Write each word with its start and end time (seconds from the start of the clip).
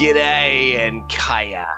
G'day 0.00 0.78
and 0.78 1.06
kaya, 1.10 1.68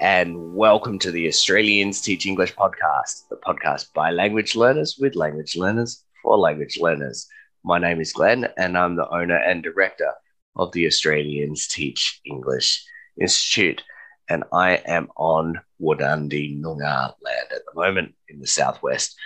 and 0.00 0.54
welcome 0.54 1.00
to 1.00 1.10
the 1.10 1.26
Australians 1.26 2.00
Teach 2.00 2.24
English 2.24 2.54
podcast, 2.54 3.26
the 3.28 3.34
podcast 3.44 3.92
by 3.92 4.12
language 4.12 4.54
learners 4.54 4.98
with 5.00 5.16
language 5.16 5.56
learners 5.56 6.04
for 6.22 6.38
language 6.38 6.78
learners. 6.78 7.26
My 7.64 7.80
name 7.80 8.00
is 8.00 8.12
Glenn, 8.12 8.46
and 8.56 8.78
I'm 8.78 8.94
the 8.94 9.08
owner 9.08 9.34
and 9.34 9.64
director 9.64 10.12
of 10.54 10.70
the 10.70 10.86
Australians 10.86 11.66
Teach 11.66 12.20
English 12.24 12.84
Institute. 13.20 13.82
And 14.28 14.44
I 14.52 14.76
am 14.86 15.08
on 15.16 15.60
Wadandi 15.82 16.56
Noongar 16.56 17.14
land 17.20 17.48
at 17.50 17.62
the 17.66 17.74
moment 17.74 18.14
in 18.28 18.38
the 18.38 18.46
southwest 18.46 19.16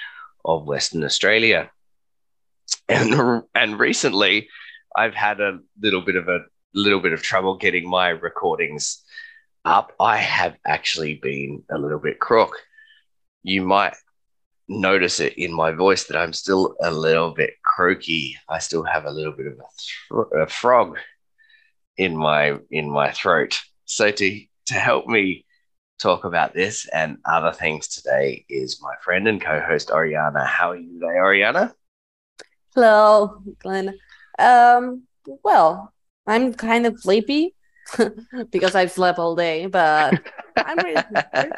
of 0.47 0.67
Western 0.67 1.05
Australia. 1.05 1.71
And, 2.89 3.43
and 3.55 3.79
recently, 3.79 4.49
I've 4.97 5.15
had 5.15 5.43
a 5.43 5.59
little 5.79 6.01
bit 6.01 6.17
of 6.17 6.29
a 6.29 6.39
little 6.75 7.01
bit 7.01 7.13
of 7.13 7.23
trouble 7.23 7.57
getting 7.57 7.89
my 7.89 8.09
recordings 8.09 9.03
up. 9.65 9.93
I 10.01 10.19
have 10.19 10.57
actually 10.67 11.15
been 11.15 11.63
a 11.71 11.79
little 11.79 11.99
bit 11.99 12.19
crook. 12.19 12.59
You 13.43 13.63
might 13.63 13.95
notice 14.69 15.21
it 15.21 15.35
in 15.37 15.53
my 15.53 15.73
voice 15.73 16.05
that 16.05 16.17
I'm 16.17 16.33
still 16.33 16.75
a 16.83 16.91
little 16.91 17.33
bit 17.33 17.55
croaky. 17.63 18.37
I 18.49 18.59
still 18.59 18.83
have 18.85 19.05
a 19.05 19.11
little 19.11 19.33
bit 19.33 19.47
of 19.47 19.55
a, 19.55 20.15
th- 20.33 20.43
a 20.43 20.51
frog 20.51 20.99
in 21.97 22.17
my 22.17 22.59
in 22.71 22.91
my 22.91 23.11
throat. 23.13 23.61
So 23.85 24.11
to 24.11 24.41
to 24.67 24.75
help 24.75 25.07
me 25.07 25.45
talk 25.99 26.25
about 26.25 26.55
this 26.55 26.89
and 26.93 27.19
other 27.25 27.53
things 27.53 27.89
today 27.89 28.45
is 28.49 28.83
my 28.83 28.95
friend 29.03 29.29
and 29.29 29.41
co-host 29.41 29.91
Oriana. 29.91 30.45
How 30.45 30.73
are 30.73 30.77
you 30.77 30.95
today, 30.95 31.19
Oriana? 31.19 31.75
Hello, 32.75 33.43
Glenn. 33.61 33.97
Um, 34.39 35.05
well, 35.45 35.94
I'm 36.27 36.55
kind 36.55 36.87
of 36.87 36.99
sleepy 37.01 37.55
because 38.51 38.75
I've 38.75 38.93
slept 38.93 39.19
all 39.19 39.37
day, 39.37 39.67
but 39.67 40.21
I'm 40.57 40.79
really, 40.79 41.03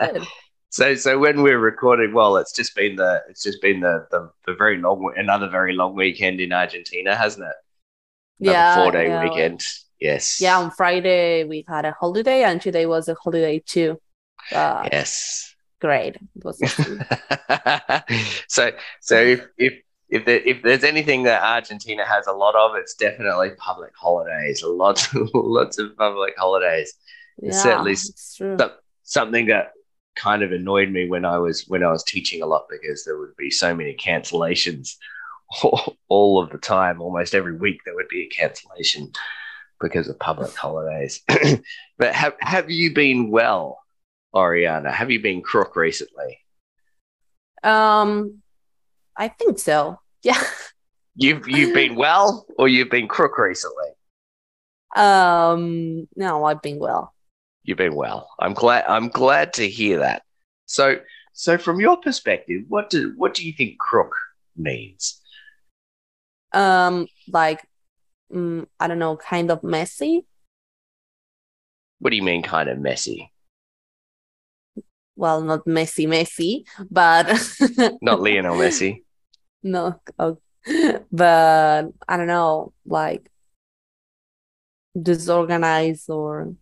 good. 0.01 0.27
So, 0.69 0.95
so 0.95 1.19
when 1.19 1.43
we're 1.43 1.61
recording, 1.61 2.13
well, 2.13 2.37
it's 2.37 2.53
just 2.53 2.75
been 2.75 2.97
the 2.97 3.23
it's 3.31 3.43
just 3.43 3.63
been 3.63 3.81
the 3.81 4.07
the, 4.11 4.31
the 4.47 4.55
very 4.55 4.77
long 4.77 5.11
another 5.17 5.49
very 5.49 5.73
long 5.73 5.95
weekend 5.95 6.39
in 6.39 6.53
Argentina, 6.53 7.15
hasn't 7.15 7.47
it? 7.47 7.55
Another 8.41 8.59
yeah, 8.59 8.75
four 8.75 8.91
day 8.91 9.07
yeah. 9.07 9.25
weekend. 9.25 9.63
Yes. 10.01 10.39
Yeah, 10.39 10.59
on 10.59 10.71
Friday 10.73 11.45
we 11.45 11.65
had 11.67 11.87
a 11.87 11.93
holiday, 11.93 12.43
and 12.43 12.61
today 12.61 12.85
was 12.85 13.09
a 13.09 13.15
holiday 13.15 13.63
too. 13.65 13.99
Uh, 14.53 14.87
Yes. 14.93 15.55
Great. 15.81 16.17
It 16.17 16.45
was 16.45 16.61
awesome. 16.65 17.03
so, 18.49 18.73
so 19.01 19.17
if 19.17 19.47
if 19.57 19.75
if, 20.09 20.25
there, 20.25 20.41
if 20.41 20.63
there's 20.63 20.85
anything 20.85 21.25
that 21.25 21.43
Argentina 21.43 22.05
has 22.05 22.27
a 22.27 22.33
lot 22.33 22.55
of, 22.55 22.77
it's 22.77 22.95
definitely 22.95 23.51
public 23.59 23.93
holidays. 23.97 24.63
Lots, 24.65 25.09
lots 25.35 25.79
of 25.79 25.97
public 25.97 26.35
holidays. 26.39 26.95
yeah, 27.41 27.53
certainly 27.53 27.93
it's 27.93 28.37
true. 28.37 28.57
Something 29.03 29.47
that 29.47 29.73
kind 30.17 30.43
of 30.43 30.51
annoyed 30.51 30.91
me 30.91 31.09
when 31.09 31.25
I 31.25 31.39
was 31.39 31.65
when 31.69 31.85
I 31.85 31.91
was 31.91 32.03
teaching 32.03 32.43
a 32.43 32.47
lot 32.47 32.67
because 32.69 33.05
there 33.05 33.19
would 33.19 33.37
be 33.37 33.51
so 33.51 33.75
many 33.75 33.95
cancellations 33.95 34.97
all, 35.63 35.97
all 36.09 36.43
of 36.43 36.51
the 36.51 36.59
time. 36.59 37.01
Almost 37.01 37.35
every 37.35 37.57
week 37.57 37.81
there 37.85 37.95
would 37.95 38.09
be 38.09 38.23
a 38.23 38.29
cancellation 38.29 39.13
because 39.81 40.09
of 40.09 40.19
public 40.19 40.55
holidays. 40.57 41.23
but 41.99 42.15
have 42.15 42.35
have 42.41 42.71
you 42.71 42.95
been 42.95 43.31
well, 43.31 43.81
Oriana? 44.35 44.91
Have 44.91 45.11
you 45.11 45.21
been 45.21 45.43
crook 45.43 45.77
recently? 45.77 46.41
Um, 47.63 48.43
I 49.17 49.29
think 49.29 49.59
so. 49.59 49.99
Yeah. 50.23 50.43
You've 51.15 51.49
you've 51.49 51.75
been 51.75 51.95
well 51.95 52.47
or 52.59 52.69
you've 52.69 52.91
been 52.91 53.09
crook 53.09 53.39
recently? 53.39 53.89
Um, 54.95 56.09
no, 56.15 56.45
I've 56.45 56.61
been 56.61 56.79
well. 56.79 57.15
You've 57.63 57.79
been 57.79 57.95
well. 57.95 58.29
I'm 58.39 58.53
glad 58.53 58.85
I'm 58.87 59.09
glad 59.09 59.55
to 59.55 59.69
hear 59.69 60.01
that. 60.01 60.23
So 60.67 61.01
so 61.33 61.57
from 61.57 61.81
your 61.81 61.97
perspective, 61.97 62.65
what 62.69 62.91
do 62.91 63.15
what 63.17 63.35
do 63.35 63.47
you 63.47 63.53
think 63.53 63.79
crook 63.79 64.15
means? 64.57 65.21
Um, 66.53 67.07
like, 67.29 67.67
mm, 68.33 68.67
I 68.79 68.87
don't 68.87 68.99
know, 68.99 69.17
kind 69.17 69.51
of 69.51 69.63
messy. 69.63 70.27
What 71.99 72.11
do 72.11 72.17
you 72.17 72.23
mean 72.23 72.43
kind 72.43 72.69
of 72.69 72.79
messy? 72.79 73.33
Well, 75.17 75.41
not 75.41 75.67
messy, 75.67 76.07
messy, 76.07 76.67
but 76.91 77.27
Not 78.03 78.21
Lionel 78.21 78.57
Messi. 78.57 79.03
No, 79.67 80.01
oh, 80.21 80.39
but 81.13 81.87
I 82.09 82.17
don't 82.17 82.29
know, 82.29 82.73
like 82.87 83.29
disorganized 85.01 86.09
or 86.09 86.55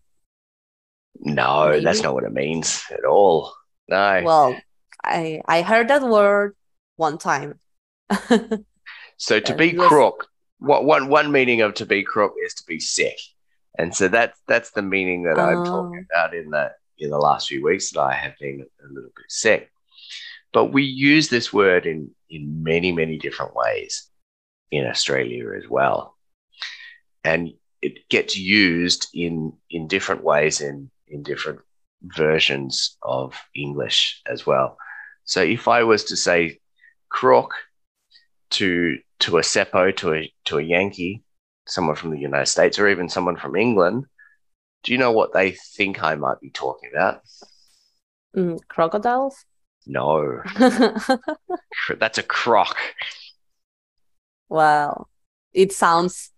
No, 1.21 1.81
that's 1.81 2.01
not 2.01 2.15
what 2.15 2.25
it 2.25 2.33
means 2.33 2.83
at 2.91 3.05
all. 3.05 3.53
No. 3.89 4.23
well, 4.25 4.57
I 5.03 5.43
I 5.47 5.61
heard 5.61 5.89
that 5.89 6.03
word 6.03 6.57
one 6.97 7.19
time. 7.19 7.59
so 9.19 9.39
to 9.39 9.55
be 9.55 9.77
was- 9.77 9.89
crook, 9.89 10.27
what 10.59 10.87
one 10.87 11.09
one 11.09 11.31
meaning 11.31 11.61
of 11.61 11.75
to 11.75 11.87
be 11.87 12.03
crook 12.03 12.33
is 12.43 12.55
to 12.55 12.65
be 12.67 12.81
sick. 12.81 13.19
And 13.77 13.95
so 13.95 14.09
that's 14.09 14.41
that's 14.49 14.71
the 14.71 14.83
meaning 14.83 15.25
that 15.25 15.39
I'm 15.39 15.65
talking 15.65 16.07
oh. 16.11 16.15
about 16.15 16.35
in 16.35 16.49
the 16.49 16.73
in 16.97 17.11
the 17.11 17.19
last 17.19 17.49
few 17.49 17.63
weeks 17.63 17.91
that 17.91 18.01
I 18.01 18.15
have 18.15 18.33
been 18.41 18.65
a 18.81 18.89
little 18.89 19.11
bit 19.15 19.27
sick. 19.29 19.71
But 20.55 20.67
we 20.67 20.85
use 20.85 21.29
this 21.29 21.53
word 21.53 21.85
in 21.85 22.13
in 22.31 22.63
many, 22.63 22.93
many 22.93 23.19
different 23.19 23.55
ways 23.55 24.09
in 24.71 24.87
Australia 24.87 25.53
as 25.53 25.69
well. 25.69 26.17
And 27.25 27.53
it 27.83 28.09
gets 28.09 28.39
used 28.39 29.09
in 29.13 29.53
in 29.69 29.89
different 29.89 30.23
ways 30.23 30.61
in 30.61 30.91
in 31.09 31.23
different 31.25 31.61
versions 32.03 32.97
of 33.03 33.35
English 33.55 34.23
as 34.27 34.47
well. 34.47 34.79
So 35.25 35.43
if 35.43 35.67
I 35.69 35.83
was 35.83 36.05
to 36.05 36.17
say 36.17 36.61
crook 37.09 37.53
to 38.51 38.99
to 39.21 39.39
a 39.39 39.43
Seppo, 39.43 39.95
to 39.97 40.15
a 40.15 40.33
to 40.45 40.59
a 40.59 40.63
Yankee, 40.63 41.25
someone 41.67 41.97
from 41.97 42.13
the 42.13 42.21
United 42.21 42.47
States, 42.47 42.79
or 42.79 42.89
even 42.89 43.09
someone 43.09 43.37
from 43.37 43.57
England, 43.57 44.05
do 44.85 44.93
you 44.93 44.99
know 44.99 45.13
what 45.13 45.33
they 45.33 45.51
think 45.51 46.01
I 46.01 46.15
might 46.15 46.41
be 46.41 46.51
talking 46.51 46.91
about? 46.93 47.23
Mm, 48.37 48.61
crocodiles. 48.69 49.45
No, 49.87 50.41
that's 51.99 52.19
a 52.19 52.23
croc. 52.23 52.77
well, 54.49 55.09
it 55.53 55.73
sounds 55.73 56.31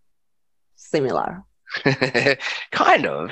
similar. 0.75 1.43
kind 2.73 3.07
of, 3.07 3.31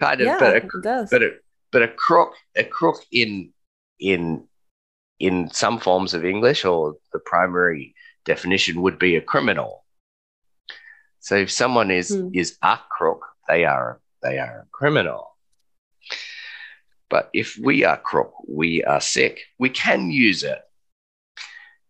kind 0.00 0.20
of, 0.20 0.26
yeah, 0.26 0.36
but 0.38 0.52
a, 0.54 0.56
it 0.56 0.64
does. 0.82 1.10
but 1.10 1.22
a, 1.22 1.30
but 1.72 1.82
a 1.82 1.88
crook, 1.88 2.34
a 2.56 2.64
crook 2.64 3.02
in 3.12 3.52
in 4.00 4.44
in 5.18 5.50
some 5.50 5.78
forms 5.80 6.14
of 6.14 6.24
English, 6.24 6.64
or 6.64 6.96
the 7.12 7.18
primary 7.18 7.94
definition 8.24 8.82
would 8.82 8.98
be 8.98 9.16
a 9.16 9.20
criminal. 9.20 9.84
So 11.20 11.36
if 11.36 11.50
someone 11.50 11.90
is 11.90 12.10
Hmm. 12.10 12.28
is 12.34 12.56
a 12.62 12.78
crook, 12.90 13.24
they 13.48 13.64
are 13.64 14.00
they 14.22 14.38
are 14.38 14.60
a 14.62 14.66
criminal. 14.72 15.36
But 17.10 17.30
if 17.32 17.56
we 17.62 17.84
are 17.84 17.96
crook, 17.96 18.32
we 18.46 18.84
are 18.84 19.00
sick. 19.00 19.40
We 19.58 19.70
can 19.70 20.10
use 20.10 20.42
it 20.42 20.60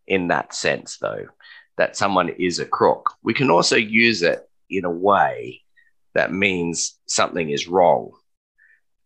in 0.07 0.29
that 0.29 0.55
sense, 0.55 0.99
though, 0.99 1.27
that 1.77 1.97
someone 1.97 2.29
is 2.29 2.59
a 2.61 2.67
crook. 2.67 3.11
We 3.23 3.35
can 3.35 3.51
also 3.51 3.77
use 3.77 4.23
it 4.23 4.49
in 4.71 4.85
a 4.85 4.91
way 4.91 5.63
that 6.15 6.33
means 6.33 6.99
something 7.07 7.51
is 7.51 7.69
wrong. 7.69 8.13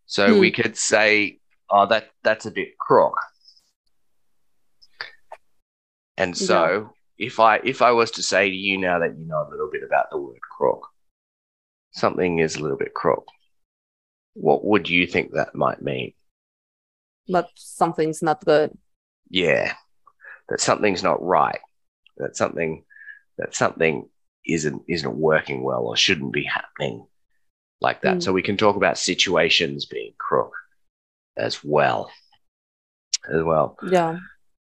So 0.07 0.35
Hmm. 0.35 0.41
we 0.41 0.51
could 0.51 0.77
say, 0.77 1.41
"Oh, 1.71 1.87
that 1.87 2.11
that's 2.23 2.47
a 2.47 2.51
bit 2.51 2.77
crook." 2.79 3.17
And 6.19 6.37
so, 6.37 6.93
if 7.19 7.41
I 7.41 7.57
if 7.65 7.81
I 7.83 7.93
was 7.93 8.11
to 8.13 8.23
say 8.23 8.51
to 8.51 8.55
you 8.57 8.79
now 8.79 8.99
that 8.99 9.17
you 9.19 9.25
know 9.27 9.47
a 9.47 9.51
little 9.51 9.71
bit 9.71 9.83
about 9.83 10.11
the 10.11 10.19
word 10.19 10.41
crook, 10.57 10.87
something 11.93 12.39
is 12.39 12.57
a 12.57 12.61
little 12.61 12.77
bit 12.77 12.95
crook. 12.95 13.27
What 14.35 14.65
would 14.65 14.89
you 14.89 15.07
think 15.07 15.33
that 15.33 15.55
might 15.55 15.83
mean? 15.83 16.15
but 17.29 17.49
something's 17.55 18.23
not 18.23 18.45
good. 18.45 18.77
Yeah, 19.29 19.75
that 20.49 20.61
something's 20.61 21.03
not 21.03 21.23
right. 21.23 21.61
That 22.19 22.37
something 22.37 22.85
that 23.39 23.55
something 23.55 24.09
isn't 24.47 24.83
isn't 24.89 25.17
working 25.17 25.63
well 25.63 25.83
or 25.83 25.97
shouldn't 25.97 26.33
be 26.33 26.45
happening 26.45 27.07
like 27.81 28.03
that. 28.03 28.19
Mm. 28.19 28.23
So 28.23 28.33
we 28.33 28.43
can 28.43 28.57
talk 28.57 28.77
about 28.77 28.99
situations 28.99 29.87
being 29.87 30.13
crook 30.19 30.53
as 31.37 31.63
well. 31.65 32.11
As 33.33 33.43
well. 33.43 33.77
Yeah. 33.89 34.19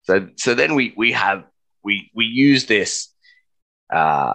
So 0.02 0.28
so 0.36 0.54
then 0.54 0.74
we 0.74 0.94
we 0.96 1.12
have 1.12 1.44
we 1.84 2.10
we 2.14 2.24
use 2.24 2.66
this 2.66 3.12
uh, 3.92 4.34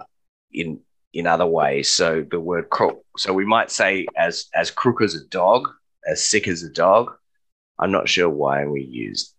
in 0.52 0.80
in 1.14 1.26
other 1.26 1.46
ways. 1.46 1.90
So 1.90 2.26
the 2.30 2.40
word 2.40 2.68
crook. 2.70 3.02
So 3.16 3.32
we 3.32 3.46
might 3.46 3.70
say 3.70 4.06
as 4.16 4.46
as 4.54 4.70
crook 4.70 5.00
as 5.00 5.14
a 5.14 5.24
dog, 5.28 5.68
as 6.06 6.22
sick 6.22 6.48
as 6.48 6.62
a 6.62 6.70
dog. 6.70 7.12
I'm 7.78 7.90
not 7.92 8.08
sure 8.08 8.28
why 8.28 8.66
we 8.66 8.82
use 8.82 9.34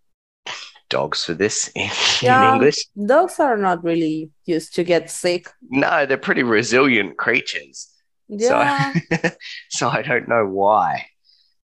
dogs 0.90 1.24
for 1.24 1.34
this 1.34 1.70
in, 1.76 1.90
Yeah. 2.22 2.48
in 2.50 2.54
English. 2.56 2.78
Dogs 3.06 3.40
are 3.40 3.58
not 3.58 3.84
really 3.84 4.32
used 4.46 4.74
to 4.76 4.84
get 4.84 5.10
sick. 5.10 5.48
No, 5.70 6.06
they're 6.06 6.18
pretty 6.18 6.44
resilient 6.44 7.18
creatures. 7.18 7.90
Yeah. 8.28 8.94
So, 8.94 9.30
so 9.70 9.90
I 9.90 10.02
don't 10.02 10.28
know 10.28 10.46
why 10.48 11.06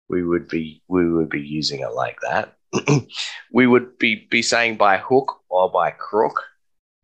we 0.09 0.23
would 0.23 0.47
be 0.47 0.81
we 0.87 1.09
would 1.11 1.29
be 1.29 1.41
using 1.41 1.79
it 1.79 1.93
like 1.93 2.17
that. 2.21 2.55
we 3.53 3.65
would 3.67 3.97
be 3.97 4.27
be 4.29 4.41
saying 4.41 4.77
by 4.77 4.97
hook 4.97 5.39
or 5.49 5.71
by 5.71 5.91
crook. 5.91 6.43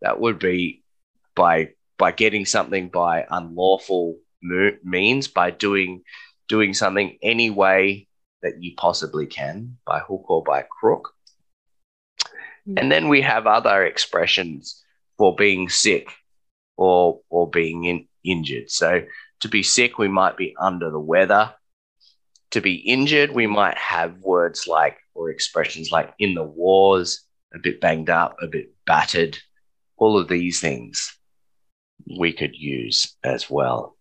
That 0.01 0.19
would 0.19 0.39
be 0.39 0.83
by 1.35 1.69
by 1.97 2.11
getting 2.11 2.45
something 2.45 2.89
by 2.89 3.25
unlawful 3.29 4.17
means 4.83 5.27
by 5.27 5.51
doing 5.51 6.03
doing 6.47 6.73
something 6.73 7.17
any 7.21 7.49
way 7.49 8.07
that 8.41 8.61
you 8.61 8.73
possibly 8.77 9.25
can 9.25 9.77
by 9.85 9.99
hook 9.99 10.29
or 10.29 10.43
by 10.43 10.63
crook. 10.79 11.13
Mm. 12.67 12.79
And 12.79 12.91
then 12.91 13.07
we 13.07 13.21
have 13.21 13.47
other 13.47 13.85
expressions 13.85 14.83
for 15.17 15.35
being 15.35 15.69
sick 15.69 16.09
or 16.77 17.19
or 17.29 17.49
being 17.49 17.85
in, 17.85 18.07
injured. 18.23 18.69
So 18.69 19.03
to 19.41 19.49
be 19.49 19.63
sick, 19.63 19.97
we 19.97 20.07
might 20.07 20.37
be 20.37 20.55
under 20.59 20.89
the 20.89 20.99
weather. 20.99 21.53
To 22.51 22.61
be 22.61 22.75
injured, 22.75 23.31
we 23.31 23.47
might 23.47 23.77
have 23.77 24.17
words 24.19 24.67
like 24.67 24.97
or 25.13 25.29
expressions 25.29 25.91
like 25.91 26.13
in 26.19 26.33
the 26.33 26.43
wars, 26.43 27.25
a 27.53 27.59
bit 27.59 27.81
banged 27.81 28.09
up, 28.09 28.37
a 28.41 28.47
bit 28.47 28.73
battered. 28.85 29.37
All 29.97 30.17
of 30.17 30.27
these 30.27 30.61
things 30.61 31.17
we 32.19 32.33
could 32.33 32.55
use 32.55 33.15
as 33.23 33.49
well. 33.49 33.95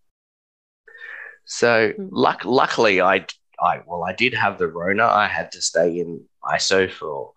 So 1.45 1.93
Hmm. 1.97 2.09
luck, 2.11 2.45
luckily, 2.45 3.01
I, 3.01 3.27
I 3.61 3.81
well, 3.87 4.05
I 4.05 4.13
did 4.13 4.35
have 4.35 4.59
the 4.59 4.69
Rona. 4.69 5.07
I 5.07 5.29
had 5.29 5.53
to 5.53 5.63
stay 5.63 5.99
in 6.01 6.25
ISO 6.45 6.91
for 6.91 7.33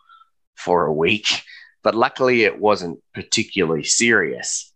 for 0.56 0.86
a 0.86 0.94
week, 0.94 1.44
but 1.84 1.96
luckily 1.96 2.44
it 2.44 2.60
wasn't 2.60 3.00
particularly 3.14 3.84
serious. 3.84 4.74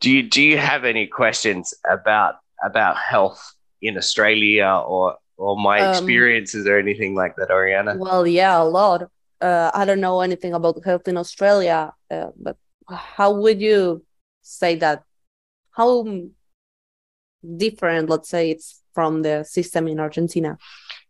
Do 0.00 0.10
you 0.10 0.22
do 0.22 0.42
you 0.42 0.58
have 0.58 0.84
any 0.84 1.06
questions 1.06 1.74
about 1.88 2.34
about 2.62 2.96
health 2.96 3.42
in 3.80 3.96
Australia 3.96 4.66
or 4.86 5.16
or 5.36 5.56
my 5.56 5.80
Um, 5.80 5.88
experiences 5.88 6.66
or 6.66 6.78
anything 6.78 7.14
like 7.14 7.34
that, 7.36 7.50
Oriana? 7.50 7.98
Well, 7.98 8.26
yeah, 8.26 8.60
a 8.60 8.64
lot. 8.64 9.10
Uh, 9.40 9.70
I 9.74 9.84
don't 9.84 10.00
know 10.00 10.20
anything 10.20 10.54
about 10.54 10.84
health 10.84 11.08
in 11.08 11.16
Australia, 11.16 11.92
uh, 12.10 12.30
but 12.36 12.56
how 12.88 13.32
would 13.34 13.60
you 13.60 14.04
say 14.42 14.76
that? 14.76 15.02
How 15.74 16.06
different, 17.56 18.08
let's 18.08 18.28
say, 18.28 18.50
it's 18.50 18.80
from 18.94 19.22
the 19.22 19.44
system 19.44 19.88
in 19.88 20.00
Argentina? 20.00 20.58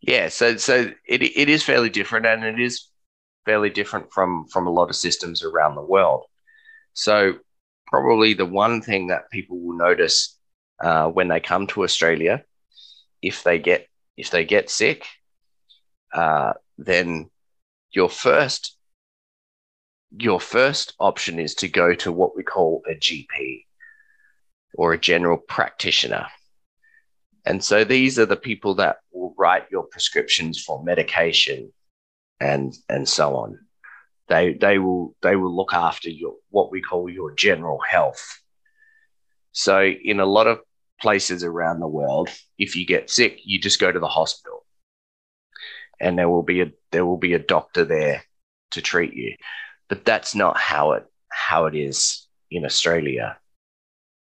Yeah, 0.00 0.28
so 0.28 0.56
so 0.56 0.90
it 1.06 1.22
it 1.22 1.48
is 1.48 1.62
fairly 1.62 1.90
different, 1.90 2.26
and 2.26 2.44
it 2.44 2.60
is 2.60 2.88
fairly 3.44 3.70
different 3.70 4.12
from 4.12 4.46
from 4.48 4.66
a 4.66 4.70
lot 4.70 4.90
of 4.90 4.96
systems 4.96 5.42
around 5.42 5.74
the 5.74 5.82
world. 5.82 6.24
So 6.94 7.34
probably 7.86 8.34
the 8.34 8.46
one 8.46 8.80
thing 8.80 9.08
that 9.08 9.30
people 9.30 9.58
will 9.60 9.76
notice 9.76 10.38
uh, 10.80 11.08
when 11.08 11.28
they 11.28 11.40
come 11.40 11.66
to 11.68 11.84
Australia, 11.84 12.44
if 13.22 13.42
they 13.42 13.58
get 13.58 13.88
if 14.16 14.30
they 14.30 14.44
get 14.44 14.70
sick, 14.70 15.06
uh, 16.12 16.54
then 16.78 17.30
your 17.90 18.08
first 18.08 18.76
your 20.16 20.40
first 20.40 20.94
option 20.98 21.38
is 21.38 21.54
to 21.56 21.68
go 21.68 21.94
to 21.94 22.12
what 22.12 22.36
we 22.36 22.42
call 22.42 22.82
a 22.88 22.94
GP 22.94 23.63
or 24.74 24.92
a 24.92 24.98
general 24.98 25.38
practitioner. 25.38 26.26
And 27.46 27.62
so 27.62 27.84
these 27.84 28.18
are 28.18 28.26
the 28.26 28.36
people 28.36 28.74
that 28.76 28.96
will 29.12 29.34
write 29.38 29.64
your 29.70 29.84
prescriptions 29.84 30.62
for 30.62 30.82
medication 30.82 31.72
and 32.40 32.74
and 32.88 33.08
so 33.08 33.36
on. 33.36 33.58
They 34.28 34.54
they 34.54 34.78
will 34.78 35.14
they 35.22 35.36
will 35.36 35.54
look 35.54 35.74
after 35.74 36.08
your 36.08 36.36
what 36.50 36.70
we 36.70 36.80
call 36.80 37.08
your 37.08 37.34
general 37.34 37.80
health. 37.80 38.40
So 39.52 39.84
in 39.84 40.20
a 40.20 40.26
lot 40.26 40.46
of 40.46 40.60
places 41.00 41.44
around 41.44 41.80
the 41.80 41.88
world, 41.88 42.30
if 42.58 42.76
you 42.76 42.86
get 42.86 43.10
sick, 43.10 43.40
you 43.44 43.60
just 43.60 43.80
go 43.80 43.92
to 43.92 44.00
the 44.00 44.08
hospital. 44.08 44.64
And 46.00 46.18
there 46.18 46.28
will 46.28 46.42
be 46.42 46.62
a 46.62 46.72
there 46.90 47.06
will 47.06 47.18
be 47.18 47.34
a 47.34 47.38
doctor 47.38 47.84
there 47.84 48.24
to 48.72 48.82
treat 48.82 49.14
you. 49.14 49.36
But 49.88 50.04
that's 50.04 50.34
not 50.34 50.56
how 50.56 50.92
it 50.92 51.04
how 51.28 51.66
it 51.66 51.74
is 51.74 52.26
in 52.50 52.64
Australia. 52.64 53.36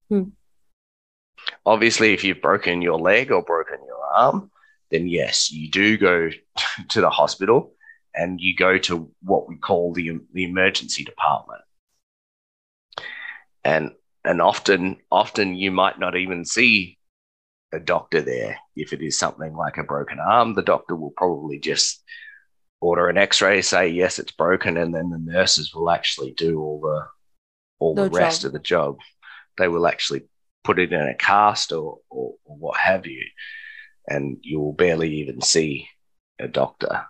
Hmm. 0.09 0.29
Obviously, 1.65 2.13
if 2.13 2.23
you've 2.23 2.41
broken 2.41 2.81
your 2.81 2.99
leg 2.99 3.31
or 3.31 3.41
broken 3.41 3.79
your 3.85 4.05
arm, 4.13 4.51
then 4.91 5.07
yes, 5.07 5.51
you 5.51 5.69
do 5.69 5.97
go 5.97 6.29
to 6.89 7.01
the 7.01 7.09
hospital 7.09 7.73
and 8.15 8.39
you 8.39 8.55
go 8.55 8.77
to 8.77 9.11
what 9.21 9.47
we 9.47 9.57
call 9.57 9.93
the, 9.93 10.19
the 10.33 10.43
emergency 10.43 11.03
department. 11.03 11.61
And 13.63 13.91
and 14.25 14.41
often 14.41 14.97
often 15.11 15.55
you 15.55 15.71
might 15.71 15.99
not 15.99 16.15
even 16.15 16.45
see 16.45 16.97
a 17.73 17.79
doctor 17.79 18.21
there 18.21 18.57
if 18.75 18.93
it 18.93 19.01
is 19.01 19.17
something 19.17 19.53
like 19.53 19.77
a 19.77 19.83
broken 19.83 20.19
arm. 20.19 20.53
The 20.53 20.61
doctor 20.61 20.95
will 20.95 21.13
probably 21.15 21.59
just 21.59 22.03
order 22.79 23.09
an 23.09 23.17
X-ray, 23.17 23.61
say 23.61 23.87
yes, 23.89 24.19
it's 24.19 24.31
broken, 24.31 24.77
and 24.77 24.93
then 24.93 25.09
the 25.09 25.17
nurses 25.17 25.73
will 25.73 25.89
actually 25.89 26.33
do 26.33 26.59
all 26.59 26.81
the 26.81 27.05
all 27.79 27.95
the, 27.95 28.03
The 28.03 28.09
rest 28.11 28.43
of 28.43 28.53
the 28.53 28.59
job. 28.59 28.97
They 29.57 29.67
will 29.67 29.87
actually 29.87 30.23
put 30.63 30.79
it 30.79 30.93
in 30.93 31.01
a 31.01 31.15
cast 31.15 31.71
or, 31.71 31.99
or, 32.09 32.33
or 32.45 32.57
what 32.57 32.79
have 32.79 33.05
you, 33.05 33.23
and 34.07 34.37
you 34.41 34.59
will 34.59 34.73
barely 34.73 35.15
even 35.15 35.41
see 35.41 35.87
a 36.39 36.47
doctor. 36.47 37.05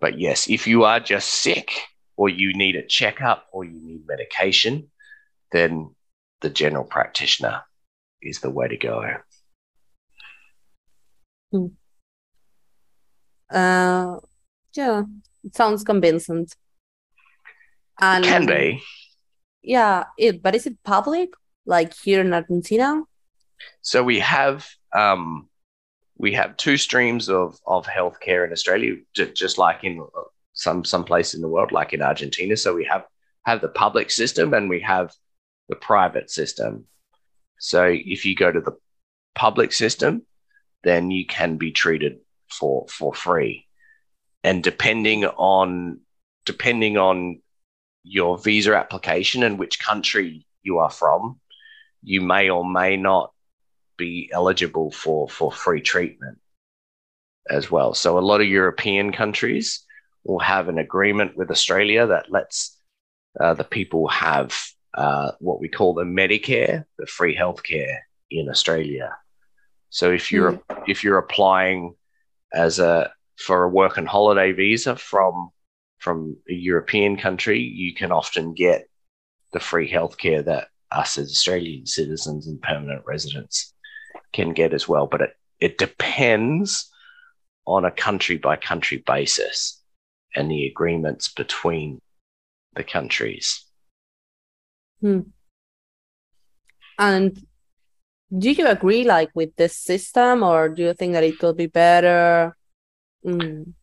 But 0.00 0.18
yes, 0.18 0.48
if 0.48 0.66
you 0.66 0.84
are 0.84 1.00
just 1.00 1.28
sick 1.28 1.70
or 2.16 2.28
you 2.28 2.54
need 2.54 2.76
a 2.76 2.86
checkup 2.86 3.46
or 3.52 3.64
you 3.64 3.80
need 3.80 4.06
medication, 4.06 4.90
then 5.52 5.94
the 6.40 6.50
general 6.50 6.84
practitioner 6.84 7.62
is 8.20 8.40
the 8.40 8.50
way 8.50 8.68
to 8.68 8.76
go. 8.76 9.04
Uh, 13.50 14.16
yeah, 14.74 15.02
it 15.44 15.54
sounds 15.54 15.84
convincing. 15.84 16.46
And 18.00 18.24
Can 18.24 18.46
be. 18.46 18.82
Yeah, 19.66 20.04
it, 20.16 20.42
but 20.44 20.54
is 20.54 20.66
it 20.66 20.82
public? 20.84 21.30
Like 21.66 21.92
here 21.94 22.20
in 22.20 22.32
Argentina? 22.32 23.02
So 23.82 24.04
we 24.04 24.20
have 24.20 24.68
um, 24.94 25.48
we 26.16 26.32
have 26.34 26.56
two 26.56 26.76
streams 26.76 27.28
of 27.28 27.58
of 27.66 27.84
healthcare 27.86 28.46
in 28.46 28.52
Australia, 28.52 28.94
j- 29.14 29.32
just 29.32 29.58
like 29.58 29.82
in 29.82 30.00
uh, 30.00 30.20
some 30.52 30.84
some 30.84 31.02
place 31.02 31.34
in 31.34 31.40
the 31.40 31.48
world, 31.48 31.72
like 31.72 31.92
in 31.92 32.00
Argentina. 32.00 32.56
So 32.56 32.74
we 32.74 32.84
have 32.84 33.04
have 33.44 33.60
the 33.60 33.68
public 33.68 34.12
system 34.12 34.54
and 34.54 34.70
we 34.70 34.80
have 34.82 35.12
the 35.68 35.74
private 35.76 36.30
system. 36.30 36.84
So 37.58 37.86
if 37.92 38.24
you 38.24 38.36
go 38.36 38.52
to 38.52 38.60
the 38.60 38.76
public 39.34 39.72
system, 39.72 40.22
then 40.84 41.10
you 41.10 41.26
can 41.26 41.56
be 41.56 41.72
treated 41.72 42.18
for 42.48 42.86
for 42.88 43.12
free, 43.12 43.66
and 44.44 44.62
depending 44.62 45.24
on 45.24 46.00
depending 46.44 46.96
on 46.96 47.42
your 48.06 48.38
visa 48.38 48.74
application 48.74 49.42
and 49.42 49.58
which 49.58 49.80
country 49.80 50.46
you 50.62 50.78
are 50.78 50.90
from, 50.90 51.40
you 52.02 52.20
may 52.20 52.48
or 52.48 52.64
may 52.64 52.96
not 52.96 53.32
be 53.96 54.30
eligible 54.32 54.90
for 54.90 55.28
for 55.28 55.50
free 55.50 55.80
treatment 55.80 56.38
as 57.50 57.70
well. 57.70 57.94
So 57.94 58.18
a 58.18 58.20
lot 58.20 58.40
of 58.40 58.46
European 58.46 59.12
countries 59.12 59.84
will 60.24 60.38
have 60.38 60.68
an 60.68 60.78
agreement 60.78 61.36
with 61.36 61.50
Australia 61.50 62.06
that 62.06 62.30
lets 62.30 62.78
uh, 63.40 63.54
the 63.54 63.64
people 63.64 64.08
have 64.08 64.54
uh, 64.94 65.32
what 65.40 65.60
we 65.60 65.68
call 65.68 65.94
the 65.94 66.04
Medicare, 66.04 66.84
the 66.98 67.06
free 67.06 67.36
healthcare 67.36 67.98
in 68.30 68.48
Australia. 68.48 69.16
So 69.90 70.12
if 70.12 70.30
you're 70.30 70.60
if 70.86 71.02
you're 71.02 71.18
applying 71.18 71.94
as 72.52 72.78
a 72.78 73.12
for 73.38 73.64
a 73.64 73.68
work 73.68 73.98
and 73.98 74.08
holiday 74.08 74.52
visa 74.52 74.96
from 74.96 75.50
from 76.06 76.36
a 76.48 76.54
European 76.54 77.16
country, 77.16 77.58
you 77.58 77.92
can 77.92 78.12
often 78.12 78.54
get 78.54 78.88
the 79.52 79.58
free 79.58 79.90
healthcare 79.90 80.44
that 80.44 80.68
us 80.92 81.18
as 81.18 81.32
Australian 81.32 81.84
citizens 81.84 82.46
and 82.46 82.62
permanent 82.62 83.02
residents 83.04 83.74
can 84.32 84.52
get 84.52 84.72
as 84.72 84.86
well. 84.86 85.08
But 85.08 85.22
it, 85.22 85.30
it 85.58 85.78
depends 85.78 86.88
on 87.66 87.84
a 87.84 87.90
country 87.90 88.36
by 88.36 88.54
country 88.54 89.02
basis 89.04 89.82
and 90.36 90.48
the 90.48 90.68
agreements 90.68 91.26
between 91.26 92.00
the 92.76 92.84
countries. 92.84 93.64
Hmm. 95.00 95.22
And 97.00 97.36
do 98.30 98.52
you 98.52 98.68
agree 98.68 99.02
like 99.02 99.30
with 99.34 99.56
this 99.56 99.76
system 99.76 100.44
or 100.44 100.68
do 100.68 100.84
you 100.84 100.94
think 100.94 101.14
that 101.14 101.24
it 101.24 101.40
could 101.40 101.56
be 101.56 101.66
better? 101.66 102.56
Mm, 103.24 103.74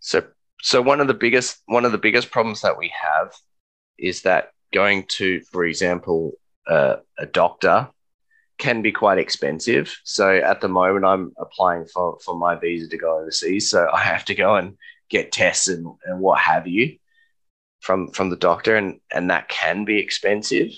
So 0.00 0.24
so 0.62 0.82
one 0.82 1.00
of 1.00 1.06
the 1.08 1.14
biggest 1.14 1.62
one 1.66 1.84
of 1.84 1.92
the 1.92 1.98
biggest 1.98 2.30
problems 2.30 2.60
that 2.62 2.78
we 2.78 2.92
have 3.00 3.34
is 3.98 4.22
that 4.22 4.50
going 4.72 5.04
to, 5.08 5.40
for 5.52 5.64
example, 5.64 6.32
uh, 6.68 6.96
a 7.18 7.26
doctor 7.26 7.88
can 8.58 8.82
be 8.82 8.92
quite 8.92 9.18
expensive. 9.18 9.94
So 10.04 10.30
at 10.36 10.60
the 10.60 10.68
moment, 10.68 11.04
I'm 11.06 11.32
applying 11.38 11.86
for 11.86 12.18
for 12.24 12.36
my 12.36 12.54
visa 12.56 12.88
to 12.88 12.98
go 12.98 13.18
overseas. 13.20 13.70
So 13.70 13.88
I 13.92 14.00
have 14.00 14.24
to 14.26 14.34
go 14.34 14.56
and 14.56 14.76
get 15.10 15.32
tests 15.32 15.68
and, 15.68 15.86
and 16.04 16.20
what 16.20 16.38
have 16.40 16.66
you 16.68 16.96
from 17.80 18.10
from 18.12 18.30
the 18.30 18.36
doctor, 18.36 18.76
and 18.76 19.00
and 19.12 19.30
that 19.30 19.48
can 19.48 19.84
be 19.84 19.98
expensive. 19.98 20.70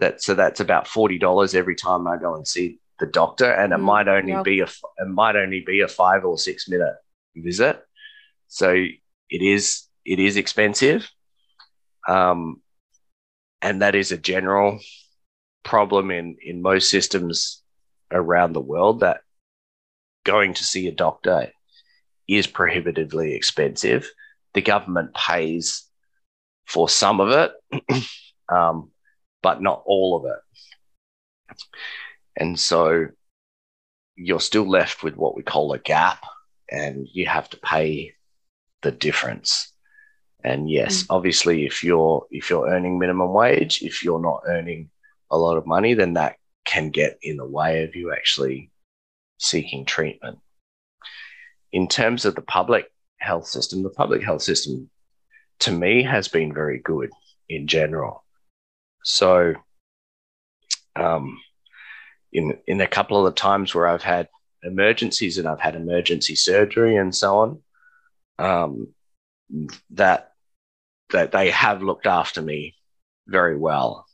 that 0.00 0.22
so 0.22 0.34
that's 0.34 0.60
about 0.60 0.88
forty 0.88 1.18
dollars 1.18 1.54
every 1.54 1.76
time 1.76 2.06
I 2.06 2.16
go 2.16 2.34
and 2.34 2.46
see 2.46 2.78
the 3.00 3.06
doctor, 3.06 3.50
and 3.50 3.72
it 3.72 3.78
Mm, 3.78 3.86
might 3.86 4.08
only 4.08 4.32
yeah. 4.32 4.42
be 4.42 4.60
a 4.60 4.64
it 4.64 5.08
might 5.08 5.36
only 5.36 5.60
be 5.60 5.80
a 5.80 5.88
five 5.88 6.24
or 6.24 6.38
six 6.38 6.68
minute 6.68 6.94
visit. 7.36 7.82
So 8.54 8.70
it 8.70 9.42
is 9.42 9.88
it 10.04 10.20
is 10.20 10.36
expensive, 10.36 11.10
um, 12.06 12.62
and 13.60 13.82
that 13.82 13.96
is 13.96 14.12
a 14.12 14.16
general 14.16 14.78
problem 15.64 16.12
in 16.12 16.36
in 16.40 16.62
most 16.62 16.88
systems 16.88 17.64
around 18.12 18.52
the 18.52 18.60
world 18.60 19.00
that 19.00 19.22
going 20.22 20.54
to 20.54 20.62
see 20.62 20.86
a 20.86 20.92
doctor 20.92 21.50
is 22.28 22.46
prohibitively 22.46 23.34
expensive. 23.34 24.08
The 24.52 24.62
government 24.62 25.14
pays 25.14 25.88
for 26.64 26.88
some 26.88 27.18
of 27.18 27.30
it, 27.30 28.04
um, 28.48 28.92
but 29.42 29.60
not 29.62 29.82
all 29.84 30.16
of 30.16 30.30
it. 30.30 31.56
And 32.36 32.56
so 32.60 33.08
you're 34.14 34.38
still 34.38 34.70
left 34.70 35.02
with 35.02 35.16
what 35.16 35.34
we 35.34 35.42
call 35.42 35.72
a 35.72 35.80
gap, 35.80 36.22
and 36.70 37.08
you 37.12 37.26
have 37.26 37.50
to 37.50 37.56
pay 37.56 38.14
the 38.84 38.92
difference. 38.92 39.72
And 40.44 40.70
yes, 40.70 41.06
obviously, 41.10 41.64
if 41.64 41.82
you're 41.82 42.26
if 42.30 42.50
you're 42.50 42.68
earning 42.68 42.98
minimum 42.98 43.32
wage, 43.32 43.82
if 43.82 44.04
you're 44.04 44.20
not 44.20 44.42
earning 44.46 44.90
a 45.30 45.38
lot 45.38 45.56
of 45.56 45.66
money, 45.66 45.94
then 45.94 46.14
that 46.14 46.36
can 46.64 46.90
get 46.90 47.18
in 47.22 47.38
the 47.38 47.46
way 47.46 47.84
of 47.84 47.96
you 47.96 48.12
actually 48.12 48.70
seeking 49.38 49.84
treatment. 49.84 50.38
In 51.72 51.88
terms 51.88 52.24
of 52.24 52.34
the 52.34 52.42
public 52.42 52.92
health 53.18 53.46
system, 53.46 53.82
the 53.82 53.90
public 53.90 54.22
health 54.22 54.42
system 54.42 54.90
to 55.60 55.72
me 55.72 56.02
has 56.02 56.28
been 56.28 56.52
very 56.52 56.78
good 56.78 57.10
in 57.48 57.66
general. 57.66 58.22
So, 59.02 59.54
um, 60.94 61.40
in 62.32 62.58
in 62.66 62.80
a 62.82 62.86
couple 62.86 63.18
of 63.18 63.34
the 63.34 63.40
times 63.40 63.74
where 63.74 63.86
I've 63.86 64.02
had 64.02 64.28
emergencies 64.62 65.38
and 65.38 65.48
I've 65.48 65.60
had 65.60 65.74
emergency 65.74 66.34
surgery 66.36 66.96
and 66.96 67.14
so 67.14 67.38
on, 67.38 67.62
um, 68.38 68.88
that 69.90 70.32
that 71.10 71.32
they 71.32 71.50
have 71.50 71.82
looked 71.82 72.06
after 72.06 72.42
me 72.42 72.74
very 73.26 73.56
well. 73.56 74.06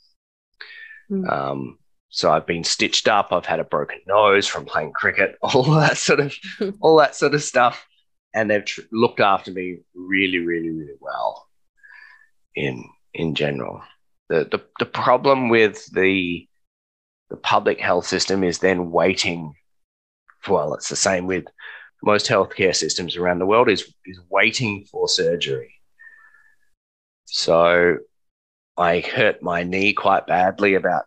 Mm. 1.11 1.31
Um, 1.31 1.79
so 2.09 2.31
I've 2.31 2.47
been 2.47 2.65
stitched 2.65 3.09
up. 3.09 3.33
I've 3.33 3.47
had 3.47 3.61
a 3.61 3.65
broken 3.65 4.01
nose 4.07 4.47
from 4.47 4.65
playing 4.65 4.93
cricket, 4.93 5.37
all 5.43 5.63
that 5.65 5.97
sort 5.97 6.21
of, 6.21 6.35
all 6.81 6.97
that 6.97 7.15
sort 7.15 7.35
of 7.35 7.43
stuff, 7.43 7.87
and 8.35 8.51
they've 8.51 8.65
tr- 8.65 8.83
looked 8.93 9.21
after 9.21 9.51
me 9.51 9.79
really, 9.95 10.39
really, 10.39 10.71
really 10.71 10.99
well. 11.01 11.47
In 12.57 12.85
in 13.15 13.35
general, 13.35 13.83
the 14.29 14.45
the 14.51 14.61
the 14.81 14.87
problem 14.87 15.49
with 15.49 15.87
the 15.93 16.47
the 17.31 17.37
public 17.37 17.81
health 17.81 18.07
system 18.07 18.43
is 18.43 18.59
then 18.59 18.91
waiting. 18.91 19.55
Well, 20.49 20.75
it's 20.75 20.89
the 20.89 20.97
same 20.97 21.27
with 21.27 21.45
most 22.03 22.29
healthcare 22.29 22.75
systems 22.75 23.17
around 23.17 23.39
the 23.39 23.47
world. 23.47 23.69
Is 23.69 23.93
is 24.05 24.21
waiting 24.29 24.85
for 24.85 25.09
surgery. 25.09 25.75
So 27.27 27.99
I 28.77 29.01
hurt 29.01 29.43
my 29.43 29.63
knee 29.63 29.93
quite 29.93 30.27
badly 30.27 30.75
about 30.75 31.05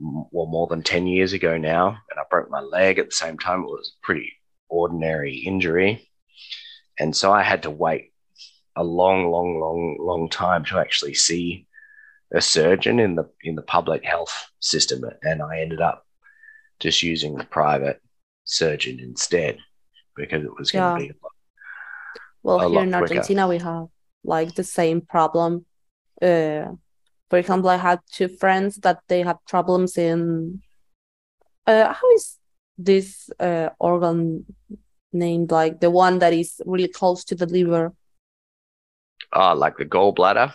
well 0.00 0.46
more 0.46 0.66
than 0.66 0.82
10 0.82 1.06
years 1.06 1.32
ago 1.32 1.58
now 1.58 1.88
and 1.88 2.18
I 2.18 2.22
broke 2.30 2.50
my 2.50 2.60
leg 2.60 2.98
at 2.98 3.06
the 3.10 3.14
same 3.14 3.38
time 3.38 3.60
it 3.60 3.66
was 3.66 3.94
a 3.94 4.06
pretty 4.06 4.32
ordinary 4.68 5.36
injury 5.36 6.08
and 6.98 7.14
so 7.14 7.32
I 7.32 7.42
had 7.42 7.64
to 7.64 7.70
wait 7.70 8.12
a 8.76 8.84
long 8.84 9.30
long 9.30 9.60
long 9.60 9.98
long 10.00 10.30
time 10.30 10.64
to 10.66 10.78
actually 10.78 11.14
see 11.14 11.66
a 12.32 12.40
surgeon 12.40 13.00
in 13.00 13.16
the 13.16 13.28
in 13.42 13.56
the 13.56 13.62
public 13.62 14.04
health 14.04 14.50
system 14.60 15.04
and 15.22 15.42
I 15.42 15.60
ended 15.60 15.80
up 15.80 16.06
just 16.78 17.02
using 17.02 17.36
the 17.36 17.44
private 17.44 18.00
surgeon 18.44 19.00
instead 19.00 19.58
because 20.20 20.44
it 20.44 20.54
was 20.58 20.70
going 20.70 20.98
to 20.98 21.02
Yeah. 21.04 21.08
be 21.12 21.18
Well, 22.42 22.70
here 22.70 22.82
in 22.82 22.90
quicker. 22.92 23.02
Argentina, 23.04 23.48
we 23.48 23.58
have 23.58 23.86
like 24.24 24.54
the 24.54 24.64
same 24.64 25.00
problem. 25.00 25.66
Uh, 26.22 26.64
for 27.30 27.38
example, 27.38 27.70
I 27.70 27.76
had 27.76 28.00
two 28.10 28.28
friends 28.28 28.76
that 28.84 28.98
they 29.08 29.22
had 29.22 29.36
problems 29.46 29.96
in. 29.96 30.62
Uh, 31.66 31.92
how 31.92 32.10
is 32.14 32.38
this 32.78 33.30
uh, 33.38 33.68
organ 33.78 34.46
named? 35.12 35.50
Like 35.50 35.80
the 35.80 35.90
one 35.90 36.18
that 36.18 36.32
is 36.32 36.60
really 36.66 36.88
close 36.88 37.24
to 37.24 37.34
the 37.34 37.46
liver, 37.46 37.92
oh 39.32 39.54
like 39.54 39.76
the 39.76 39.84
gallbladder 39.86 40.52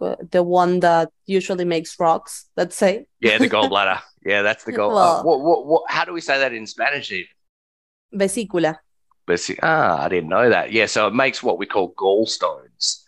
uh, 0.00 0.16
the 0.30 0.42
one 0.42 0.80
that 0.80 1.10
usually 1.26 1.64
makes 1.64 1.98
rocks. 1.98 2.46
Let's 2.56 2.76
say. 2.76 3.06
yeah 3.20 3.38
the 3.38 3.48
gallbladder 3.56 4.00
yeah 4.24 4.42
that's 4.42 4.64
the 4.64 4.72
gall 4.72 4.94
Well- 4.94 5.20
uh, 5.20 5.22
what, 5.24 5.40
what, 5.40 5.66
what, 5.66 5.82
how 5.90 6.04
do 6.04 6.12
we 6.12 6.20
say 6.20 6.38
that 6.38 6.52
in 6.52 6.66
Spanish 6.66 7.10
even? 7.12 7.26
Vesícula. 8.14 8.76
But 9.26 9.40
see, 9.40 9.58
ah, 9.62 10.02
I 10.02 10.08
didn't 10.08 10.30
know 10.30 10.48
that. 10.50 10.72
Yeah, 10.72 10.86
so 10.86 11.06
it 11.06 11.14
makes 11.14 11.42
what 11.42 11.58
we 11.58 11.66
call 11.66 11.94
gallstones. 11.94 13.04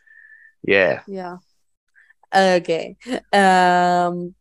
Yeah, 0.62 1.00
Yeah. 1.06 1.38
Okay. 2.34 2.96
Um, 3.32 4.34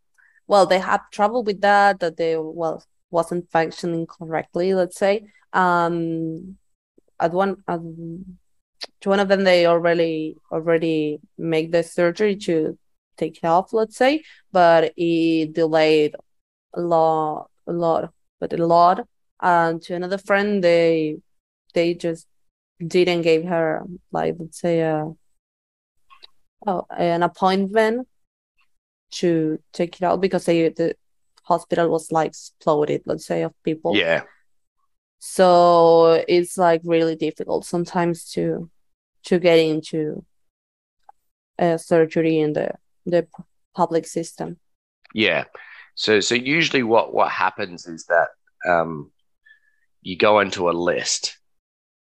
well, 0.48 0.66
they 0.66 0.80
had 0.80 1.02
trouble 1.12 1.44
with 1.44 1.62
that, 1.62 2.00
that 2.00 2.18
they, 2.18 2.38
well, 2.38 2.84
wasn't 3.10 3.50
functioning 3.52 4.06
correctly, 4.06 4.74
let's 4.74 4.98
say. 4.98 5.26
Um, 5.54 6.58
at 7.20 7.32
one, 7.32 7.64
um, 7.68 8.38
to 9.02 9.10
one 9.10 9.20
of 9.20 9.28
them, 9.28 9.44
they 9.44 9.66
already 9.66 10.38
already 10.52 11.20
make 11.38 11.72
the 11.72 11.84
surgery 11.84 12.36
to 12.38 12.78
take 13.18 13.38
it 13.38 13.46
off, 13.46 13.74
let's 13.74 13.98
say, 13.98 14.24
but 14.52 14.94
it 14.98 15.54
delayed 15.54 16.16
a 16.74 16.82
lot, 16.82 17.50
a 17.68 17.74
lot, 17.74 18.14
but 18.40 18.54
a 18.54 18.66
lot. 18.66 19.08
And 19.42 19.82
to 19.84 19.96
another 19.96 20.18
friend, 20.18 20.64
they 20.64 21.18
they 21.74 21.94
just 21.94 22.28
didn't 22.86 23.22
give 23.22 23.44
her 23.46 23.84
like 24.12 24.36
let's 24.40 24.60
say 24.60 24.82
a 24.82 25.12
oh, 26.68 26.86
an 26.96 27.24
appointment 27.24 28.08
to 29.12 29.60
take 29.74 29.98
it 29.98 30.04
out 30.04 30.22
because 30.22 30.46
they, 30.46 30.70
the 30.70 30.96
hospital 31.44 31.90
was 31.90 32.12
like 32.12 32.30
exploded, 32.30 33.02
let's 33.06 33.26
say, 33.26 33.42
of 33.44 33.54
people. 33.64 33.96
yeah, 33.96 34.24
So 35.20 36.24
it's 36.28 36.58
like 36.58 36.82
really 36.84 37.16
difficult 37.16 37.66
sometimes 37.66 38.30
to 38.32 38.70
to 39.24 39.38
get 39.38 39.60
into 39.60 40.26
uh, 41.60 41.78
surgery 41.78 42.40
in 42.40 42.54
the 42.54 42.72
the 43.06 43.28
public 43.76 44.06
system. 44.06 44.58
yeah. 45.14 45.46
So, 45.96 46.20
so 46.22 46.36
usually 46.36 46.84
what 46.84 47.14
what 47.14 47.32
happens 47.32 47.86
is 47.86 48.06
that 48.06 48.30
um, 48.68 49.12
you 50.02 50.18
go 50.18 50.40
into 50.40 50.70
a 50.70 50.72
list, 50.72 51.38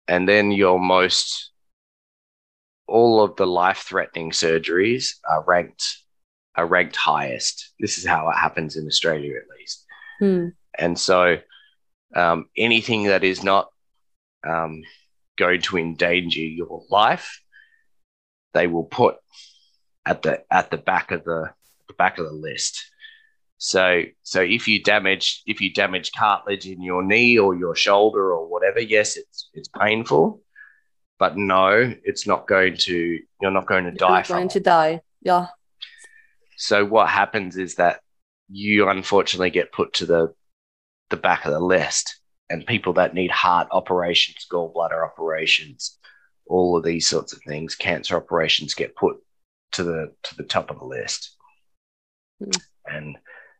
and 0.08 0.28
then 0.28 0.50
your 0.50 0.78
most 0.78 1.50
all 2.86 3.22
of 3.22 3.36
the 3.36 3.46
life 3.46 3.78
threatening 3.78 4.30
surgeries 4.30 5.14
are 5.28 5.42
ranked 5.44 5.98
are 6.56 6.66
ranked 6.66 6.96
highest. 6.96 7.72
This 7.80 7.98
is 7.98 8.06
how 8.06 8.28
it 8.28 8.36
happens 8.36 8.76
in 8.76 8.86
Australia, 8.86 9.34
at 9.36 9.58
least. 9.58 9.84
Hmm. 10.20 10.48
And 10.78 10.98
so 10.98 11.38
um, 12.14 12.46
anything 12.56 13.04
that 13.04 13.24
is 13.24 13.42
not 13.42 13.68
um, 14.46 14.82
going 15.36 15.60
to 15.62 15.78
endanger 15.78 16.40
your 16.40 16.82
life, 16.90 17.40
they 18.52 18.66
will 18.66 18.84
put 18.84 19.16
at 20.06 20.22
the 20.22 20.44
at 20.50 20.70
the 20.70 20.76
back 20.76 21.10
of 21.10 21.24
the, 21.24 21.50
the 21.88 21.94
back 21.94 22.18
of 22.18 22.26
the 22.26 22.32
list. 22.32 22.90
So 23.64 24.02
so 24.22 24.42
if 24.42 24.68
you 24.68 24.82
damage 24.82 25.42
if 25.46 25.58
you 25.62 25.72
damage 25.72 26.12
cartilage 26.12 26.66
in 26.66 26.82
your 26.82 27.02
knee 27.02 27.38
or 27.38 27.54
your 27.56 27.74
shoulder 27.74 28.30
or 28.30 28.46
whatever, 28.46 28.78
yes, 28.78 29.16
it's 29.16 29.48
it's 29.54 29.68
painful, 29.68 30.42
but 31.18 31.38
no, 31.38 31.94
it's 32.04 32.26
not 32.26 32.46
going 32.46 32.76
to 32.80 33.18
you're 33.40 33.50
not 33.50 33.64
going 33.64 33.86
to 33.86 33.90
die 33.90 34.16
You're 34.16 34.24
from 34.24 34.36
going 34.36 34.46
it. 34.48 34.52
to 34.52 34.60
die. 34.60 35.00
Yeah. 35.22 35.46
So 36.58 36.84
what 36.84 37.08
happens 37.08 37.56
is 37.56 37.76
that 37.76 38.02
you 38.50 38.86
unfortunately 38.90 39.48
get 39.48 39.72
put 39.72 39.94
to 39.94 40.04
the 40.04 40.34
the 41.08 41.16
back 41.16 41.46
of 41.46 41.52
the 41.52 41.58
list, 41.58 42.20
and 42.50 42.66
people 42.66 42.92
that 42.92 43.14
need 43.14 43.30
heart 43.30 43.68
operations, 43.70 44.46
gallbladder 44.52 45.02
operations, 45.02 45.98
all 46.46 46.76
of 46.76 46.84
these 46.84 47.08
sorts 47.08 47.32
of 47.32 47.40
things, 47.46 47.76
cancer 47.76 48.14
operations 48.14 48.74
get 48.74 48.94
put 48.94 49.16
to 49.72 49.84
the 49.84 50.12
to 50.24 50.36
the 50.36 50.44
top 50.44 50.70
of 50.70 50.80
the 50.80 50.84
list. 50.84 51.34
Hmm. 52.38 52.50
And 52.84 53.16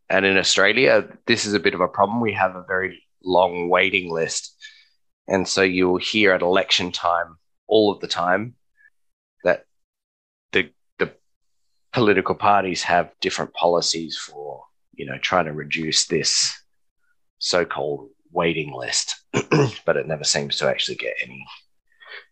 and 0.09 0.27
in 0.27 0.37
Australia, 0.37 1.09
this 1.27 1.47
is 1.47 1.55
a 1.55 1.61
bit 1.61 1.75
of 1.75 1.81
a 1.81 1.89
problem. 1.89 2.21
We 2.21 2.35
have 2.35 2.57
a 2.57 2.65
very 2.67 3.03
long 3.23 3.69
waiting 3.69 4.13
list, 4.13 4.55
and 5.27 5.49
so 5.49 5.63
you'll 5.63 5.99
hear 5.99 6.33
at 6.33 6.43
election 6.43 6.93
time 6.93 7.37
all 7.67 7.91
of 7.91 8.01
the 8.01 8.09
time 8.09 8.55
that 9.45 9.65
the 10.53 10.71
the 10.99 11.13
political 11.93 12.35
parties 12.35 12.83
have 12.83 13.13
different 13.21 13.55
policies 13.55 14.17
for 14.17 14.65
you 14.93 15.07
know 15.07 15.19
trying 15.19 15.47
to 15.47 15.53
reduce 15.53 16.07
this 16.07 16.55
so-called 17.39 18.11
waiting 18.31 18.73
list. 18.75 19.17
But 19.87 19.97
it 19.97 20.07
never 20.07 20.25
seems 20.25 20.57
to 20.59 20.69
actually 20.69 20.97
get 20.97 21.15
any 21.23 21.47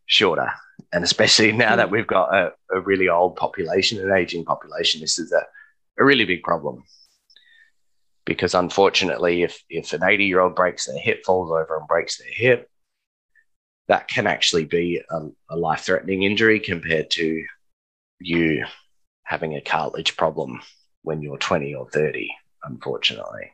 shorter. 0.07 0.51
And 0.93 1.05
especially 1.05 1.53
now 1.53 1.77
that 1.77 1.91
we've 1.91 2.07
got 2.07 2.35
a, 2.35 2.53
a 2.75 2.81
really 2.81 3.09
old 3.09 3.37
population 3.37 3.99
an 3.99 4.13
aging 4.15 4.45
population 4.45 5.01
this 5.01 5.19
is 5.19 5.33
a, 5.33 5.43
a 5.99 6.05
really 6.05 6.25
big 6.25 6.43
problem 6.43 6.83
because 8.25 8.55
unfortunately, 8.55 9.43
if 9.43 9.63
if 9.69 9.93
an 9.93 10.05
80 10.05 10.25
year 10.25 10.41
old 10.41 10.55
breaks 10.55 10.87
their 10.87 10.99
hip, 10.99 11.25
falls 11.25 11.51
over 11.51 11.77
and 11.79 11.89
breaks 11.89 12.19
their 12.19 12.29
hip, 12.31 12.71
that 13.89 14.09
can 14.09 14.27
actually 14.27 14.65
be 14.65 15.03
a, 15.11 15.21
a 15.51 15.57
life 15.57 15.81
threatening 15.81 16.23
injury 16.23 16.61
compared 16.61 17.11
to 17.13 17.45
you 18.21 18.65
having 19.25 19.55
a 19.55 19.61
cartilage 19.61 20.17
problem 20.17 20.61
when 21.03 21.23
you're 21.23 21.39
20 21.39 21.75
or 21.75 21.89
30, 21.91 22.31
unfortunately. 22.65 23.53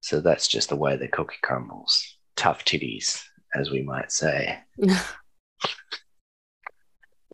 So 0.00 0.20
that's 0.20 0.48
just 0.48 0.70
the 0.70 0.76
way 0.76 0.96
the 0.96 1.08
cookie 1.08 1.36
crumbles. 1.42 2.16
Tough 2.36 2.64
titties, 2.64 3.22
as 3.54 3.70
we 3.70 3.82
might 3.82 4.10
say. 4.10 4.58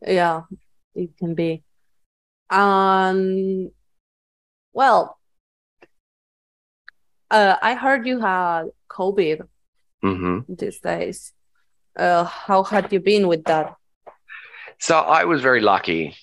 yeah, 0.03 0.43
it 0.95 1.17
can 1.19 1.35
be. 1.35 1.63
Um, 2.51 3.71
well, 4.73 5.19
uh, 7.31 7.57
I 7.61 7.75
heard 7.75 8.07
you 8.07 8.21
had 8.21 8.71
COVID 8.91 9.47
Mm-hmm. 10.05 10.55
these 10.55 10.79
days. 10.79 11.33
Uh, 11.99 12.25
how 12.25 12.63
had 12.63 12.93
you 12.93 13.01
been 13.01 13.27
with 13.27 13.45
that? 13.45 13.75
So 14.79 14.99
I 14.99 15.25
was 15.25 15.41
very 15.41 15.61
lucky. 15.61 16.15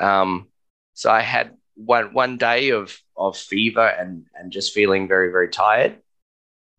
Um, 0.00 0.46
so 0.94 1.10
I 1.10 1.20
had 1.20 1.56
one 1.74 2.14
one 2.14 2.36
day 2.38 2.70
of 2.70 2.96
of 3.16 3.36
fever 3.36 3.86
and 3.86 4.26
and 4.34 4.52
just 4.52 4.72
feeling 4.72 5.08
very 5.08 5.30
very 5.30 5.48
tired. 5.48 5.98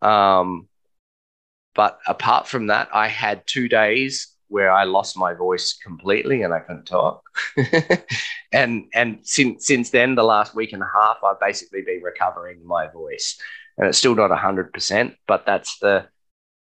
Um, 0.02 0.70
but 1.76 2.00
apart 2.08 2.48
from 2.48 2.68
that, 2.68 2.90
I 2.94 3.08
had 3.10 3.46
two 3.46 3.68
days 3.68 4.34
where 4.50 4.72
I 4.72 4.84
lost 4.84 5.18
my 5.18 5.34
voice 5.34 5.74
completely 5.74 6.42
and 6.42 6.54
I 6.54 6.60
couldn't 6.60 6.86
talk. 6.86 7.24
and 8.52 8.86
and 8.94 9.20
since 9.24 9.66
since 9.66 9.90
then, 9.92 10.16
the 10.16 10.24
last 10.24 10.56
week 10.56 10.74
and 10.74 10.84
a 10.84 10.90
half, 10.94 11.18
I've 11.24 11.40
basically 11.40 11.82
been 11.82 12.02
recovering 12.04 12.66
my 12.66 12.88
voice, 12.88 13.40
and 13.78 13.88
it's 13.88 13.98
still 13.98 14.16
not 14.16 14.32
hundred 14.38 14.74
percent, 14.74 15.16
but 15.28 15.46
that's 15.46 15.78
the 15.80 16.08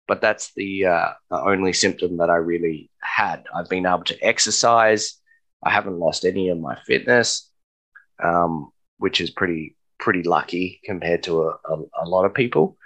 but 0.08 0.22
that's 0.22 0.54
the, 0.56 0.86
uh, 0.86 1.10
the 1.30 1.40
only 1.40 1.74
symptom 1.74 2.18
that 2.18 2.30
I 2.30 2.36
really 2.36 2.90
had. 3.00 3.44
I've 3.56 3.70
been 3.70 3.86
able 3.86 4.04
to 4.06 4.24
exercise. 4.24 5.20
I 5.64 5.72
haven't 5.72 6.00
lost 6.00 6.26
any 6.26 6.50
of 6.50 6.60
my 6.60 6.78
fitness, 6.86 7.50
um, 8.24 8.72
which 8.98 9.20
is 9.20 9.32
pretty 9.32 9.76
pretty 9.98 10.24
lucky 10.24 10.82
compared 10.84 11.24
to 11.24 11.44
a, 11.44 11.58
a, 11.66 11.84
a 12.04 12.06
lot 12.06 12.26
of 12.26 12.34
people. 12.34 12.78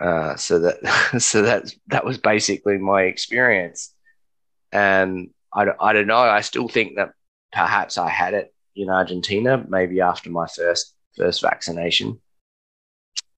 Uh, 0.00 0.36
so 0.36 0.58
that 0.58 0.76
so 1.18 1.42
that 1.42 1.72
that 1.88 2.04
was 2.04 2.18
basically 2.18 2.78
my 2.78 3.02
experience, 3.02 3.94
and 4.72 5.30
I, 5.52 5.66
I 5.80 5.92
don't 5.92 6.06
know. 6.06 6.16
I 6.16 6.40
still 6.40 6.68
think 6.68 6.96
that 6.96 7.12
perhaps 7.52 7.98
I 7.98 8.08
had 8.08 8.34
it 8.34 8.54
in 8.74 8.88
Argentina, 8.88 9.64
maybe 9.68 10.00
after 10.00 10.30
my 10.30 10.46
first 10.46 10.94
first 11.16 11.42
vaccination, 11.42 12.20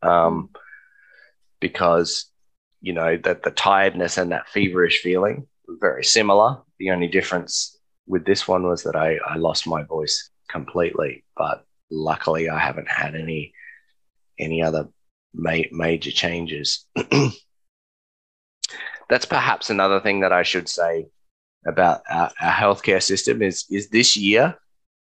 um, 0.03 0.51
because 1.61 2.27
you 2.81 2.93
know 2.93 3.17
that 3.25 3.43
the 3.43 3.51
tiredness 3.51 4.17
and 4.17 4.31
that 4.33 4.49
feverish 4.49 5.03
feeling 5.03 5.49
were 5.67 5.77
very 5.81 6.05
similar. 6.05 6.59
The 6.79 6.91
only 6.91 7.09
difference 7.09 7.77
with 8.07 8.25
this 8.25 8.47
one 8.47 8.67
was 8.67 8.85
that 8.85 8.97
I, 8.97 9.19
I 9.27 9.37
lost 9.37 9.67
my 9.67 9.83
voice 9.83 10.31
completely, 10.49 11.25
but 11.37 11.65
luckily 11.91 12.49
I 12.49 12.59
haven't 12.59 12.89
had 12.89 13.15
any 13.15 13.53
any 14.39 14.63
other 14.63 14.89
ma- 15.33 15.71
major 15.73 16.13
changes. 16.13 16.87
That's 19.09 19.27
perhaps 19.27 19.71
another 19.71 20.01
thing 20.01 20.21
that 20.21 20.33
I 20.33 20.45
should 20.45 20.69
say 20.69 21.07
about 21.67 22.03
our, 22.11 22.31
our 22.41 22.53
healthcare 22.53 23.03
system 23.03 23.43
is 23.43 23.65
is 23.71 23.89
this 23.89 24.17
year 24.17 24.57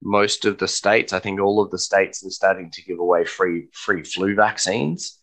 most 0.02 0.46
of 0.46 0.58
the 0.58 0.68
states, 0.68 1.14
I 1.14 1.20
think 1.20 1.40
all 1.40 1.62
of 1.62 1.72
the 1.72 1.80
states 1.80 2.26
are 2.26 2.30
starting 2.30 2.72
to 2.72 2.84
give 2.84 3.00
away 3.00 3.26
free 3.26 3.68
free 3.74 4.04
flu 4.04 4.36
vaccines. 4.36 5.18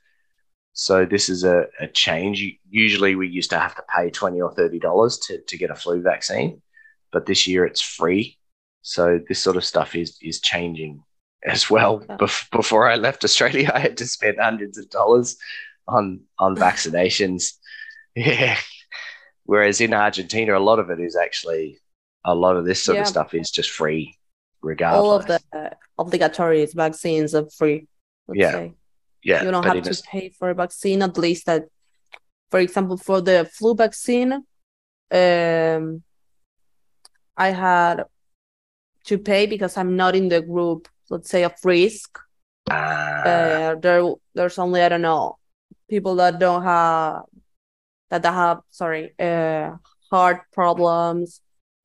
So 0.72 1.06
this 1.06 1.28
is 1.28 1.44
a, 1.44 1.66
a 1.80 1.88
change. 1.88 2.44
Usually 2.68 3.14
we 3.14 3.28
used 3.28 3.50
to 3.50 3.58
have 3.58 3.74
to 3.76 3.82
pay 3.94 4.10
twenty 4.10 4.40
or 4.40 4.52
thirty 4.52 4.78
dollars 4.78 5.18
to, 5.26 5.40
to 5.40 5.56
get 5.56 5.70
a 5.70 5.74
flu 5.74 6.02
vaccine, 6.02 6.60
but 7.12 7.26
this 7.26 7.46
year 7.46 7.64
it's 7.64 7.80
free. 7.80 8.38
So 8.82 9.18
this 9.26 9.42
sort 9.42 9.56
of 9.56 9.64
stuff 9.64 9.94
is 9.94 10.18
is 10.20 10.40
changing 10.40 11.02
as 11.44 11.70
well. 11.70 12.00
Bef- 12.20 12.50
before 12.50 12.88
I 12.88 12.96
left 12.96 13.24
Australia, 13.24 13.70
I 13.74 13.78
had 13.78 13.96
to 13.98 14.06
spend 14.06 14.38
hundreds 14.38 14.76
of 14.76 14.90
dollars 14.90 15.36
on 15.88 16.20
on 16.38 16.56
vaccinations. 16.56 17.54
yeah. 18.14 18.58
Whereas 19.46 19.80
in 19.80 19.94
Argentina, 19.94 20.58
a 20.58 20.60
lot 20.70 20.78
of 20.78 20.90
it 20.90 21.00
is 21.00 21.16
actually 21.16 21.78
a 22.24 22.34
lot 22.34 22.56
of 22.56 22.64
this 22.64 22.82
sort 22.82 22.96
Yeah. 22.96 23.02
of 23.02 23.08
stuff 23.08 23.32
is 23.34 23.50
just 23.50 23.70
free, 23.70 24.18
regardless. 24.62 25.00
All 25.04 25.12
of 25.18 25.26
the 25.26 25.40
uh, 25.52 25.70
obligatory 25.98 26.66
vaccines 26.74 27.34
are 27.34 27.48
free. 27.58 27.86
Let's 28.28 28.40
Yeah. 28.40 28.52
say. 28.52 28.74
yeah, 29.22 29.42
you 29.44 29.50
don't 29.50 29.64
have 29.64 29.82
to 29.82 30.02
pay 30.10 30.28
for 30.38 30.50
a 30.50 30.54
vaccine 30.54 31.02
at 31.02 31.16
least 31.18 31.46
that 31.46 31.62
for 32.50 32.60
example 32.60 32.96
for 32.96 33.20
the 33.20 33.38
flu 33.56 33.74
vaccine 33.74 34.30
um 35.10 35.84
i 37.36 37.48
had 37.50 38.04
to 39.08 39.18
pay 39.18 39.46
because 39.46 39.76
i'm 39.76 39.96
not 39.96 40.14
in 40.14 40.28
the 40.28 40.40
group 40.42 40.86
let's 41.10 41.28
say 41.30 41.42
of 41.42 41.54
risk 41.64 42.18
Ah, 42.70 43.22
uh, 43.30 43.74
there 43.84 44.02
there's 44.36 44.58
only 44.58 44.80
i 44.82 44.88
don't 44.88 45.02
know 45.10 45.38
people 45.88 46.14
that 46.16 46.38
don't 46.38 46.62
have 46.62 47.22
that 48.10 48.22
they 48.22 48.28
have 48.28 48.60
sorry 48.70 49.12
uh 49.18 49.72
heart 50.10 50.42
problems 50.52 51.40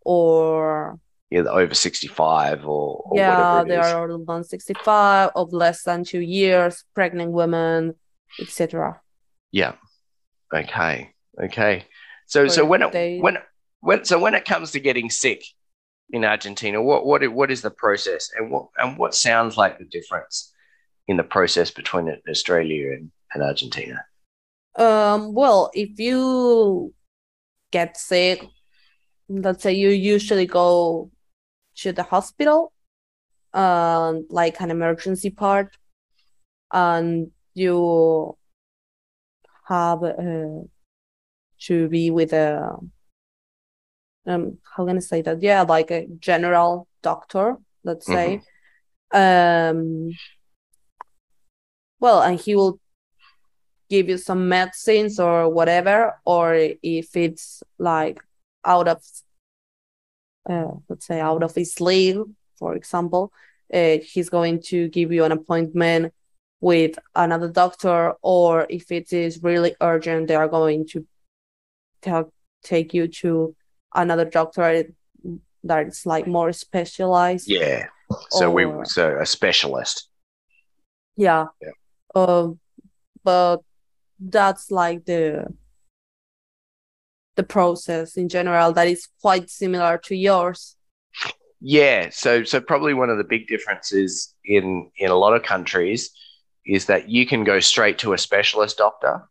or 0.06 1.00
yeah, 1.30 1.42
over 1.42 1.74
sixty-five 1.74 2.66
or, 2.66 3.02
or 3.06 3.18
yeah 3.18 3.64
they 3.64 3.80
is. 3.80 3.86
are 3.86 4.02
older 4.12 4.24
than 4.26 4.44
65 4.44 5.32
of 5.36 5.54
less 5.54 5.84
than 5.84 6.04
two 6.04 6.20
years 6.20 6.84
pregnant 6.94 7.32
women 7.32 7.96
etc 8.40 9.00
Yeah. 9.52 9.74
Okay. 10.54 11.14
Okay. 11.42 11.86
So 12.28 12.48
so 12.48 12.64
Or 12.64 12.66
when 12.72 12.82
it 12.82 12.92
they- 12.92 13.20
when 13.20 13.38
when 13.80 14.06
so 14.06 14.20
when 14.20 14.34
it 14.36 14.46
comes 14.46 14.72
to 14.72 14.80
getting 14.80 15.10
sick 15.10 15.44
in 16.12 16.26
Argentina, 16.26 16.82
what 16.82 17.06
what 17.06 17.26
what 17.32 17.50
is 17.52 17.62
the 17.62 17.72
process 17.72 18.30
and 18.36 18.52
what 18.52 18.68
and 18.78 18.98
what 18.98 19.16
sounds 19.16 19.56
like 19.58 19.78
the 19.80 19.86
difference 19.86 20.54
in 21.08 21.16
the 21.18 21.24
process 21.24 21.72
between 21.72 22.06
Australia 22.30 22.92
and, 22.96 23.12
and 23.34 23.44
Argentina? 23.44 24.04
Um, 24.76 25.34
well, 25.34 25.70
if 25.74 26.00
you 26.00 26.94
get 27.72 27.98
sick, 27.98 28.44
let's 29.30 29.64
say 29.64 29.74
you 29.74 29.90
usually 29.90 30.46
go 30.46 31.12
to 31.78 31.92
the 31.92 32.04
hospital, 32.04 32.74
um, 33.54 34.26
like 34.30 34.60
an 34.62 34.72
emergency 34.72 35.30
part, 35.30 35.76
and 36.72 37.32
you 37.54 38.38
have 39.68 40.04
uh, 40.04 40.62
to 41.60 41.90
be 41.90 42.12
with 42.12 42.34
a 42.34 42.78
um, 44.28 44.58
how 44.76 44.86
can 44.86 44.98
I 44.98 45.00
say 45.00 45.22
that? 45.24 45.42
Yeah, 45.42 45.64
like 45.64 45.92
a 45.92 46.08
general 46.20 46.88
doctor, 47.02 47.58
let's 47.84 48.06
say. 48.06 48.42
Um, 49.12 50.12
well, 52.00 52.22
and 52.22 52.40
he 52.40 52.56
will 52.56 52.80
give 53.92 54.08
you 54.08 54.18
some 54.18 54.48
medicines 54.48 55.20
or 55.20 55.50
whatever, 55.50 56.18
or 56.26 56.56
if 56.82 57.10
it's 57.16 57.62
like 57.78 58.24
out 58.64 58.88
of, 58.88 59.04
uh, 60.50 60.72
let's 60.88 61.06
say, 61.06 61.20
out 61.20 61.44
of 61.44 61.54
his 61.54 61.80
league, 61.82 62.22
for 62.58 62.74
example, 62.74 63.34
uh, 63.74 63.98
he's 64.12 64.30
going 64.30 64.62
to 64.62 64.88
give 64.88 65.12
you 65.12 65.26
an 65.26 65.34
appointment 65.34 66.14
with 66.62 66.98
another 67.16 67.50
doctor, 67.50 68.14
or 68.22 68.66
if 68.70 68.92
it 68.92 69.12
is 69.12 69.44
really 69.44 69.76
urgent, 69.82 70.28
they 70.28 70.36
are 70.36 70.48
going 70.48 70.88
to 70.88 71.06
ta- 72.02 72.32
take 72.64 72.94
you 72.94 73.08
to 73.08 73.56
another 73.94 74.26
doctor 74.26 74.86
that 75.64 75.88
is 75.88 76.06
like 76.06 76.28
more 76.28 76.54
specialized. 76.54 77.50
Yeah. 77.50 77.88
So 78.30 78.52
we 78.52 78.64
so 78.86 79.18
a 79.20 79.26
specialist. 79.26 80.08
Yeah. 81.18 81.46
Yeah. 81.62 81.76
Um, 82.16 82.60
but 83.24 83.62
that's 84.22 84.72
like 84.72 85.06
the 85.06 85.48
the 87.36 87.44
process 87.44 88.18
in 88.18 88.30
general 88.30 88.74
that 88.74 88.88
is 88.88 89.08
quite 89.22 89.50
similar 89.50 89.98
to 89.98 90.16
yours. 90.16 90.76
Yeah, 91.60 92.10
so 92.12 92.44
so 92.44 92.60
probably 92.60 92.94
one 92.94 93.10
of 93.10 93.18
the 93.18 93.24
big 93.24 93.48
differences 93.48 94.34
in 94.46 94.90
in 94.98 95.12
a 95.12 95.16
lot 95.16 95.36
of 95.36 95.44
countries 95.44 96.12
is 96.66 96.86
that 96.86 97.10
you 97.10 97.26
can 97.26 97.44
go 97.44 97.60
straight 97.60 97.98
to 98.00 98.14
a 98.14 98.18
specialist 98.18 98.78
doctor 98.78 99.28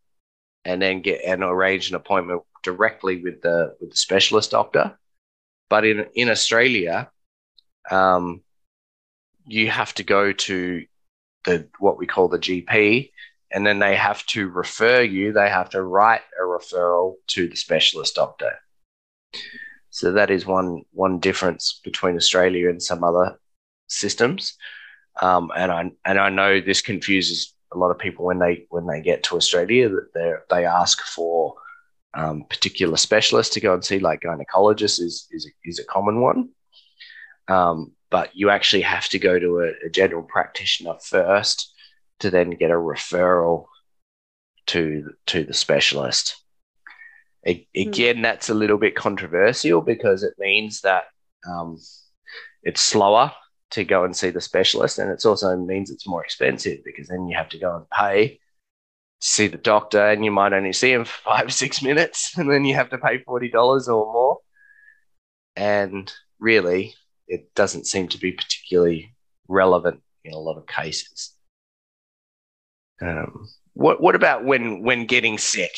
and 0.64 0.81
then 0.81 1.00
get 1.00 1.22
and 1.24 1.42
arrange 1.42 1.88
an 1.88 1.96
appointment 1.96 2.42
directly 2.62 3.22
with 3.22 3.42
the 3.42 3.76
with 3.81 3.90
the 3.90 3.96
specialist 3.96 4.50
doctor. 4.50 4.98
But 5.68 5.85
in 5.85 6.07
in 6.14 6.29
Australia, 6.29 7.11
um, 7.90 8.42
you 9.46 9.70
have 9.70 9.94
to 9.94 10.05
go 10.05 10.33
to 10.33 10.85
the 11.44 11.68
what 11.79 11.98
we 11.98 12.07
call 12.07 12.29
the 12.29 12.38
GP, 12.38 13.11
and 13.52 13.66
then 13.66 13.78
they 13.78 13.96
have 13.96 14.24
to 14.26 14.48
refer 14.48 15.02
you. 15.02 15.32
They 15.32 15.48
have 15.48 15.70
to 15.70 15.82
write 15.82 16.22
a 16.38 16.42
referral 16.42 17.14
to 17.28 17.48
the 17.48 17.56
specialist 17.56 18.14
doctor. 18.14 18.58
So 19.90 20.12
that 20.12 20.30
is 20.30 20.46
one 20.46 20.82
one 20.92 21.18
difference 21.18 21.80
between 21.82 22.16
Australia 22.16 22.68
and 22.70 22.82
some 22.82 23.02
other 23.02 23.38
systems. 23.88 24.56
Um, 25.20 25.50
and 25.56 25.72
I 25.72 25.90
and 26.04 26.18
I 26.18 26.30
know 26.30 26.60
this 26.60 26.80
confuses 26.80 27.54
a 27.72 27.78
lot 27.78 27.90
of 27.90 27.98
people 27.98 28.24
when 28.24 28.38
they 28.38 28.66
when 28.70 28.86
they 28.86 29.00
get 29.00 29.24
to 29.24 29.36
Australia 29.36 29.88
that 29.88 30.14
they 30.14 30.32
they 30.48 30.64
ask 30.64 31.00
for 31.02 31.54
um, 32.14 32.44
particular 32.48 32.96
specialists 32.96 33.54
to 33.54 33.60
go 33.60 33.74
and 33.74 33.84
see, 33.84 33.98
like 33.98 34.20
gynecologist 34.20 35.00
is 35.00 35.26
is 35.30 35.46
a, 35.46 35.68
is 35.68 35.78
a 35.78 35.84
common 35.84 36.20
one. 36.20 36.50
Um, 37.48 37.92
but 38.10 38.34
you 38.34 38.50
actually 38.50 38.82
have 38.82 39.08
to 39.08 39.18
go 39.18 39.38
to 39.38 39.60
a, 39.60 39.86
a, 39.86 39.90
general 39.90 40.22
practitioner 40.22 40.94
first 41.02 41.72
to 42.20 42.30
then 42.30 42.50
get 42.50 42.70
a 42.70 42.74
referral 42.74 43.66
to 44.66 45.11
to 45.26 45.44
the 45.44 45.54
specialist. 45.54 46.37
A, 47.46 47.66
hmm. 47.74 47.88
again, 47.88 48.16
mm. 48.16 48.22
that's 48.22 48.50
a 48.50 48.54
little 48.54 48.78
bit 48.78 48.94
controversial 48.94 49.80
because 49.80 50.22
it 50.22 50.35
means 50.38 50.83
that 50.83 51.04
um, 51.50 51.78
it's 52.62 52.83
slower 52.83 53.33
to 53.70 53.85
go 53.85 54.04
and 54.04 54.14
see 54.14 54.30
the 54.30 54.40
specialist, 54.40 54.98
and 54.98 55.11
it 55.11 55.24
also 55.24 55.56
means 55.56 55.90
it's 55.90 56.06
more 56.06 56.22
expensive 56.22 56.80
because 56.85 57.09
then 57.09 57.28
you 57.28 57.37
have 57.37 57.48
to 57.50 57.59
go 57.59 57.76
and 57.76 57.90
pay 57.90 58.38
see 59.20 59.46
the 59.46 59.59
doctor, 59.59 60.09
and 60.09 60.24
you 60.24 60.30
might 60.30 60.52
only 60.52 60.72
see 60.72 60.92
him 60.92 61.04
for 61.04 61.22
five 61.22 61.52
six 61.52 61.83
minutes, 61.83 62.37
and 62.38 62.50
then 62.50 62.64
you 62.64 62.74
have 62.74 62.90
to 62.90 62.98
pay 62.98 63.22
forty 63.22 63.48
dollars 63.48 63.88
or 63.88 64.12
more. 64.12 64.38
And 65.56 66.12
really, 66.38 66.94
it 67.28 67.54
doesn't 67.54 67.87
seem 67.87 68.09
to 68.09 68.18
be 68.18 68.33
particularly 68.33 69.14
relevant 69.48 70.02
in 70.24 70.33
a 70.33 70.38
lot 70.38 70.56
of 70.56 70.66
cases. 70.66 71.35
Um, 73.00 73.48
what 73.74 74.00
what 74.00 74.14
about 74.14 74.44
when 74.44 74.82
when 74.82 75.06
getting 75.06 75.38
sick 75.38 75.74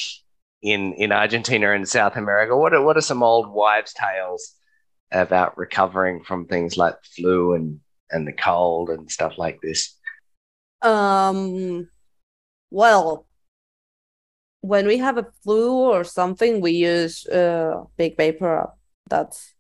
in 0.63 0.93
in 0.95 1.13
Argentina 1.13 1.73
and 1.73 1.89
South 1.89 2.17
America? 2.17 2.57
What 2.57 2.75
are 2.75 2.83
what 2.83 2.97
are 2.97 3.03
some 3.03 3.23
old 3.23 3.53
wives' 3.53 3.93
tales 3.93 4.55
about 5.11 5.59
recovering 5.59 6.23
from 6.25 6.47
things 6.47 6.77
like 6.77 6.97
flu 7.05 7.55
and 7.55 7.81
and 8.11 8.27
the 8.27 8.33
cold 8.33 8.91
and 8.91 9.11
stuff 9.11 9.39
like 9.39 9.61
this? 9.63 9.97
Um, 10.83 11.89
well, 12.71 13.27
when 14.61 14.87
we 14.87 14.99
have 14.99 15.19
a 15.19 15.27
flu 15.43 15.73
or 15.73 16.05
something, 16.05 16.61
we 16.61 16.73
use 16.73 17.27
uh, 17.27 17.85
Vick 17.97 18.17
vapor. 18.17 18.71
That's 19.09 19.55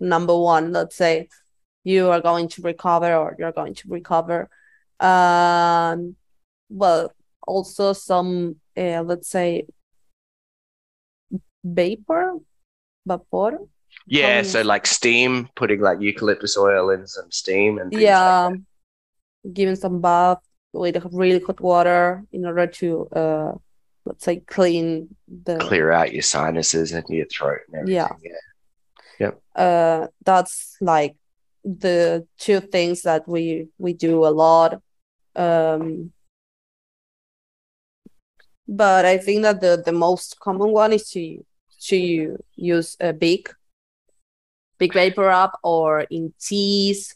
number 0.00 0.36
one. 0.36 0.72
Let's 0.72 0.96
say 0.96 1.28
you 1.84 2.10
are 2.10 2.20
going 2.20 2.48
to 2.48 2.62
recover 2.62 3.14
or 3.14 3.36
you're 3.38 3.52
going 3.52 3.74
to 3.74 3.88
recover. 3.88 4.48
Um, 4.98 6.16
well, 6.70 7.12
also 7.46 7.92
some, 7.92 8.56
uh, 8.76 9.02
let's 9.02 9.28
say, 9.28 9.66
vapor, 11.64 12.36
vapor. 13.06 13.58
Yeah, 14.06 14.42
so 14.42 14.62
like 14.62 14.86
steam, 14.86 15.48
putting 15.56 15.80
like 15.80 16.00
eucalyptus 16.00 16.56
oil 16.56 16.90
in 16.90 17.06
some 17.06 17.30
steam 17.30 17.78
and 17.78 17.92
yeah, 17.92 18.46
like 18.46 18.60
giving 19.52 19.76
some 19.76 20.00
bath 20.00 20.38
with 20.72 21.04
really 21.12 21.40
hot 21.40 21.60
water 21.60 22.24
in 22.32 22.46
order 22.46 22.66
to 22.66 23.06
uh 23.08 23.52
let's 24.04 24.24
say 24.24 24.36
clean 24.40 25.08
the 25.44 25.58
clear 25.58 25.90
out 25.90 26.12
your 26.12 26.22
sinuses 26.22 26.92
and 26.92 27.04
your 27.08 27.26
throat 27.26 27.60
and 27.68 27.80
everything. 27.82 28.18
Yeah. 28.22 28.30
yeah. 29.18 29.26
Yep. 29.26 29.42
Uh 29.56 30.06
that's 30.24 30.76
like 30.80 31.16
the 31.64 32.26
two 32.38 32.60
things 32.60 33.02
that 33.02 33.28
we 33.28 33.68
we 33.78 33.92
do 33.92 34.24
a 34.24 34.30
lot. 34.30 34.80
Um 35.36 36.12
but 38.70 39.04
I 39.04 39.18
think 39.18 39.42
that 39.42 39.60
the 39.60 39.82
the 39.84 39.92
most 39.92 40.38
common 40.38 40.70
one 40.70 40.92
is 40.92 41.10
to 41.10 41.44
to 41.88 42.38
use 42.54 42.96
a 43.00 43.12
big 43.12 43.50
Vick 44.78 44.92
VapoRub 44.92 45.52
or 45.62 46.02
in 46.02 46.32
teas. 46.40 47.14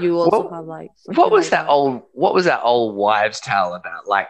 You 0.00 0.18
also 0.18 0.44
what, 0.44 0.52
have 0.52 0.64
like 0.64 0.90
what 1.04 1.30
was 1.30 1.46
like 1.46 1.50
that, 1.50 1.62
that 1.64 1.70
old 1.70 2.02
what 2.12 2.34
was 2.34 2.46
that 2.46 2.62
old 2.62 2.96
wives' 2.96 3.40
tale 3.40 3.74
about? 3.74 4.08
Like 4.08 4.28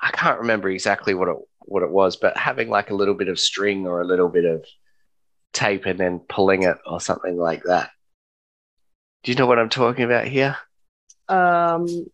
I 0.00 0.10
can't 0.12 0.40
remember 0.40 0.70
exactly 0.70 1.14
what 1.14 1.28
it 1.28 1.36
what 1.60 1.82
it 1.82 1.90
was, 1.90 2.16
but 2.16 2.36
having 2.36 2.70
like 2.70 2.90
a 2.90 2.94
little 2.94 3.14
bit 3.14 3.28
of 3.28 3.40
string 3.40 3.86
or 3.86 4.00
a 4.00 4.06
little 4.06 4.28
bit 4.28 4.44
of 4.44 4.64
tape 5.52 5.84
and 5.84 5.98
then 5.98 6.20
pulling 6.20 6.62
it 6.62 6.76
or 6.86 7.00
something 7.00 7.36
like 7.36 7.64
that. 7.64 7.90
Do 9.24 9.32
you 9.32 9.36
know 9.36 9.46
what 9.46 9.58
I'm 9.58 9.68
talking 9.68 10.04
about 10.04 10.28
here? 10.28 10.56
Um, 11.28 12.06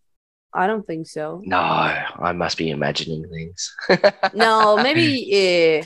I 0.55 0.67
don't 0.69 0.87
think 0.87 1.09
so. 1.09 1.43
No, 1.45 1.59
I 1.59 2.33
must 2.33 2.57
be 2.57 2.71
imagining 2.71 3.29
things. 3.29 3.75
no, 4.35 4.77
maybe, 4.77 5.83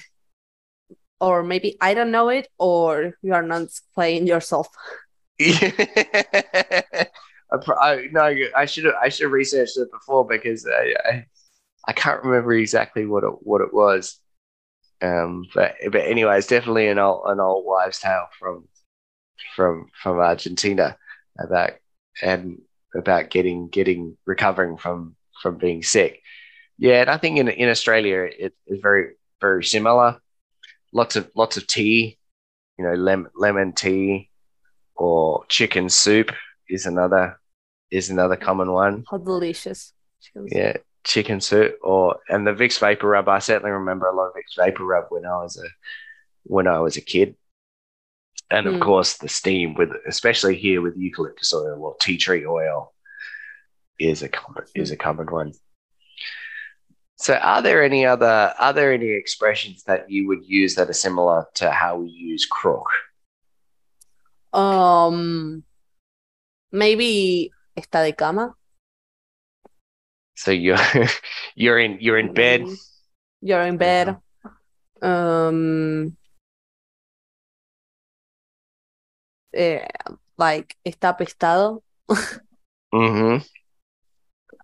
uh, 0.90 0.94
or 1.24 1.42
maybe 1.42 1.76
I 1.80 1.94
don't 1.94 2.10
know 2.10 2.28
it, 2.28 2.48
or 2.58 3.14
you 3.22 3.32
are 3.32 3.42
not 3.42 3.68
playing 3.94 4.26
yourself. 4.26 4.68
I, 5.40 7.06
I, 7.80 8.08
no, 8.12 8.34
I 8.54 8.66
should 8.66 8.84
have 8.84 8.94
I 9.00 9.08
should 9.08 9.24
have 9.24 9.32
researched 9.32 9.78
it 9.78 9.90
before 9.90 10.26
because 10.26 10.66
I, 10.66 10.94
I 11.08 11.26
I 11.86 11.92
can't 11.92 12.22
remember 12.22 12.52
exactly 12.52 13.06
what 13.06 13.24
it 13.24 13.32
what 13.40 13.62
it 13.62 13.72
was. 13.72 14.20
Um, 15.00 15.46
but 15.54 15.76
but 15.90 16.02
anyway, 16.02 16.36
it's 16.36 16.46
definitely 16.46 16.88
an 16.88 16.98
old 16.98 17.22
an 17.26 17.40
old 17.40 17.64
wives' 17.64 18.00
tale 18.00 18.26
from 18.38 18.68
from 19.56 19.86
from 20.02 20.18
Argentina 20.18 20.96
about 21.38 21.72
and 22.20 22.60
about 22.94 23.30
getting 23.30 23.68
getting 23.68 24.16
recovering 24.26 24.76
from 24.76 25.16
from 25.42 25.56
being 25.56 25.82
sick. 25.82 26.22
Yeah, 26.78 27.02
and 27.02 27.10
I 27.10 27.16
think 27.16 27.38
in 27.38 27.48
in 27.48 27.68
Australia 27.68 28.28
it 28.38 28.54
is 28.66 28.80
very 28.80 29.14
very 29.40 29.64
similar. 29.64 30.20
Lots 30.92 31.16
of 31.16 31.30
lots 31.34 31.56
of 31.56 31.66
tea, 31.66 32.18
you 32.78 32.84
know, 32.84 32.94
lemon 32.94 33.30
lemon 33.34 33.72
tea 33.72 34.30
or 34.94 35.44
chicken 35.48 35.88
soup 35.88 36.32
is 36.68 36.86
another 36.86 37.40
is 37.90 38.10
another 38.10 38.36
common 38.36 38.72
one. 38.72 39.04
How 39.10 39.18
delicious! 39.18 39.92
yeah, 40.46 40.76
chicken 41.04 41.40
soup 41.40 41.78
or 41.82 42.18
and 42.28 42.46
the 42.46 42.52
Vicks 42.52 42.78
vapor 42.78 43.08
rub. 43.08 43.28
I 43.28 43.38
certainly 43.38 43.70
remember 43.72 44.06
a 44.06 44.14
lot 44.14 44.28
of 44.28 44.34
Vicks 44.34 44.56
vapor 44.56 44.84
rub 44.84 45.06
when 45.10 45.24
I 45.24 45.42
was 45.42 45.56
a 45.56 45.68
when 46.44 46.66
I 46.66 46.78
was 46.80 46.96
a 46.96 47.00
kid. 47.00 47.34
And 48.50 48.66
of 48.66 48.74
mm. 48.74 48.80
course 48.80 49.18
the 49.18 49.28
steam 49.28 49.74
with 49.74 49.90
especially 50.06 50.56
here 50.56 50.80
with 50.80 50.96
eucalyptus 50.96 51.52
oil 51.52 51.82
or 51.82 51.96
tea 52.00 52.16
tree 52.16 52.46
oil 52.46 52.94
is 53.98 54.22
a 54.22 54.28
common 54.28 54.64
mm. 54.64 54.82
is 54.82 54.90
a 54.90 54.96
common 54.96 55.26
one. 55.26 55.52
So 57.16 57.34
are 57.34 57.62
there 57.62 57.82
any 57.82 58.06
other 58.06 58.54
are 58.58 58.72
there 58.72 58.92
any 58.92 59.10
expressions 59.10 59.82
that 59.84 60.10
you 60.10 60.28
would 60.28 60.44
use 60.46 60.76
that 60.76 60.88
are 60.88 60.94
similar 60.94 61.46
to 61.54 61.70
how 61.70 61.98
we 61.98 62.08
use 62.08 62.46
crook? 62.46 62.86
Um 64.52 65.64
maybe 66.70 67.50
está 67.76 68.04
de 68.04 68.12
cama. 68.12 68.54
So 70.36 70.52
you're 70.52 70.78
you're 71.56 71.78
in 71.78 71.98
you're 72.00 72.18
in 72.18 72.32
bed. 72.32 72.66
You're 73.40 73.62
in 73.62 73.76
bed. 73.76 74.16
Um 75.02 76.16
eh, 79.52 79.86
like 80.36 80.76
está 80.84 81.10
apestado. 81.10 81.82
mm-hmm. 82.94 83.38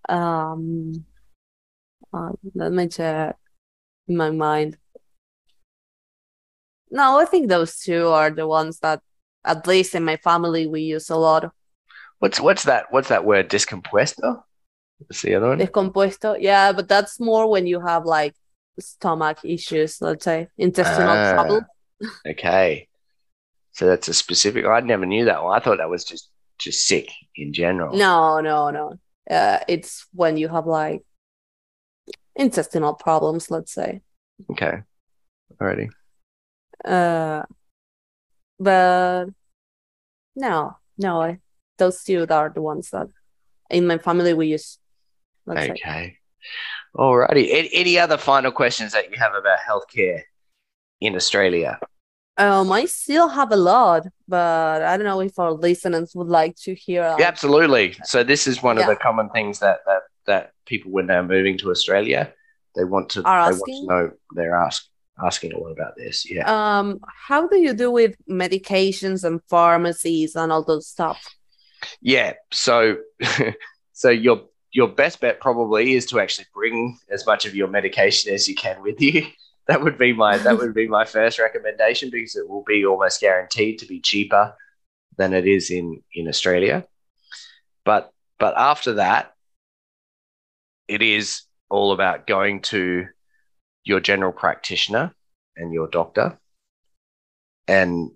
Um 0.09 1.05
uh, 2.13 2.31
let 2.53 2.71
me 2.71 2.87
check 2.87 3.35
in 4.07 4.17
my 4.17 4.31
mind. 4.31 4.77
No, 6.91 7.19
I 7.19 7.25
think 7.25 7.49
those 7.49 7.79
two 7.79 8.07
are 8.07 8.29
the 8.29 8.47
ones 8.47 8.79
that 8.79 9.01
at 9.43 9.67
least 9.67 9.95
in 9.95 10.03
my 10.03 10.17
family 10.17 10.67
we 10.67 10.81
use 10.81 11.09
a 11.09 11.15
lot. 11.15 11.51
What's 12.19 12.39
what's 12.39 12.63
that 12.63 12.85
what's 12.91 13.09
that 13.09 13.25
word 13.25 13.49
discompuesto? 13.49 14.43
the 15.21 15.35
other 15.35 15.49
one? 15.49 15.59
Descompuesto. 15.59 16.37
Yeah, 16.39 16.71
but 16.71 16.87
that's 16.87 17.19
more 17.19 17.49
when 17.49 17.67
you 17.67 17.81
have 17.81 18.05
like 18.05 18.33
stomach 18.79 19.39
issues, 19.43 20.01
let's 20.01 20.25
say, 20.25 20.47
intestinal 20.57 21.09
ah, 21.09 21.33
trouble. 21.33 21.61
okay. 22.27 22.87
So 23.75 23.85
that's 23.85 24.07
a 24.07 24.13
specific. 24.13 24.65
I 24.65 24.79
never 24.79 25.05
knew 25.05 25.25
that 25.25 25.43
one. 25.43 25.53
I 25.55 25.61
thought 25.61 25.79
that 25.79 25.89
was 25.89 26.05
just 26.05 26.29
just 26.57 26.87
sick 26.87 27.11
in 27.35 27.51
general. 27.51 27.93
No, 27.95 28.39
no, 28.39 28.69
no. 28.69 28.97
Uh, 29.29 29.59
it's 29.67 30.07
when 30.13 30.37
you 30.37 30.47
have 30.47 30.65
like 30.65 31.01
intestinal 32.37 32.93
problems, 32.93 33.51
let's 33.51 33.73
say. 33.73 33.99
Okay. 34.51 34.81
Alrighty. 35.59 35.89
Uh, 36.85 37.43
but 38.57 39.25
no, 40.37 40.77
no, 40.97 41.21
I, 41.21 41.39
those 41.77 42.01
two 42.01 42.25
are 42.29 42.49
the 42.49 42.61
ones 42.61 42.91
that 42.91 43.09
in 43.69 43.87
my 43.87 43.97
family 43.97 44.33
we 44.33 44.47
use 44.47 44.77
okay. 45.49 45.75
Say. 45.83 46.17
Alrighty. 46.95 47.49
Any, 47.51 47.69
any 47.73 47.99
other 47.99 48.17
final 48.17 48.53
questions 48.53 48.93
that 48.93 49.11
you 49.11 49.17
have 49.17 49.33
about 49.33 49.59
healthcare 49.67 50.21
in 51.01 51.17
Australia? 51.17 51.77
Um, 52.37 52.71
I 52.71 52.85
still 52.85 53.29
have 53.29 53.51
a 53.51 53.55
lot, 53.55 54.07
but 54.27 54.81
I 54.81 54.97
don't 54.97 55.05
know 55.05 55.21
if 55.21 55.39
our 55.39 55.51
listeners 55.51 56.13
would 56.15 56.27
like 56.27 56.55
to 56.63 56.75
hear. 56.75 57.15
Yeah, 57.17 57.27
absolutely. 57.27 57.95
So 58.03 58.23
this 58.23 58.45
is 58.45 58.61
one 58.61 58.77
yeah. 58.77 58.83
of 58.83 58.89
the 58.89 58.95
common 58.97 59.29
things 59.29 59.59
that 59.59 59.79
that 59.85 60.01
that 60.25 60.51
people 60.65 60.91
when 60.91 61.07
they're 61.07 61.23
moving 61.23 61.57
to 61.59 61.71
Australia, 61.71 62.33
they 62.75 62.83
want 62.83 63.09
to 63.11 63.23
Are 63.23 63.51
they 63.51 63.55
asking? 63.55 63.87
want 63.87 63.89
to 63.89 64.07
know. 64.07 64.11
They're 64.33 64.55
ask, 64.55 64.85
asking 65.23 65.53
a 65.53 65.59
lot 65.59 65.71
about 65.71 65.95
this. 65.95 66.29
Yeah. 66.29 66.43
Um, 66.79 66.99
how 67.07 67.47
do 67.47 67.57
you 67.57 67.73
do 67.73 67.89
with 67.89 68.15
medications 68.29 69.23
and 69.23 69.41
pharmacies 69.49 70.35
and 70.35 70.51
all 70.51 70.63
those 70.63 70.87
stuff? 70.87 71.35
Yeah. 72.01 72.33
So, 72.51 72.97
so 73.93 74.09
your 74.09 74.43
your 74.71 74.89
best 74.89 75.21
bet 75.21 75.39
probably 75.39 75.93
is 75.93 76.05
to 76.07 76.19
actually 76.19 76.47
bring 76.53 76.97
as 77.09 77.25
much 77.25 77.45
of 77.45 77.55
your 77.55 77.69
medication 77.69 78.33
as 78.33 78.47
you 78.47 78.55
can 78.55 78.81
with 78.81 78.99
you. 79.01 79.25
That 79.67 79.81
would 79.81 79.97
be 79.97 80.13
my 80.13 80.37
that 80.37 80.57
would 80.57 80.73
be 80.73 80.87
my 80.87 81.05
first 81.05 81.39
recommendation 81.39 82.09
because 82.11 82.35
it 82.35 82.47
will 82.47 82.63
be 82.63 82.85
almost 82.85 83.19
guaranteed 83.19 83.79
to 83.79 83.87
be 83.87 83.99
cheaper 83.99 84.55
than 85.17 85.33
it 85.33 85.47
is 85.47 85.71
in 85.71 86.03
in 86.13 86.27
Australia. 86.27 86.85
But 87.83 88.11
but 88.37 88.53
after 88.57 88.93
that, 88.93 89.33
it 90.87 91.01
is 91.01 91.41
all 91.69 91.91
about 91.91 92.27
going 92.27 92.61
to 92.61 93.07
your 93.83 93.99
general 93.99 94.31
practitioner 94.31 95.13
and 95.55 95.73
your 95.73 95.87
doctor 95.87 96.37
and 97.67 98.11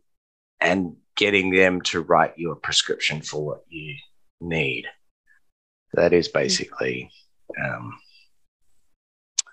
and 0.60 0.98
getting 1.16 1.52
them 1.52 1.82
to 1.82 2.02
write 2.02 2.34
you 2.38 2.52
a 2.52 2.56
prescription 2.56 3.22
for 3.22 3.46
what 3.46 3.64
you 3.70 3.96
need. 4.40 4.86
That 5.94 6.14
is 6.14 6.28
basically 6.28 7.12
um, 7.62 7.98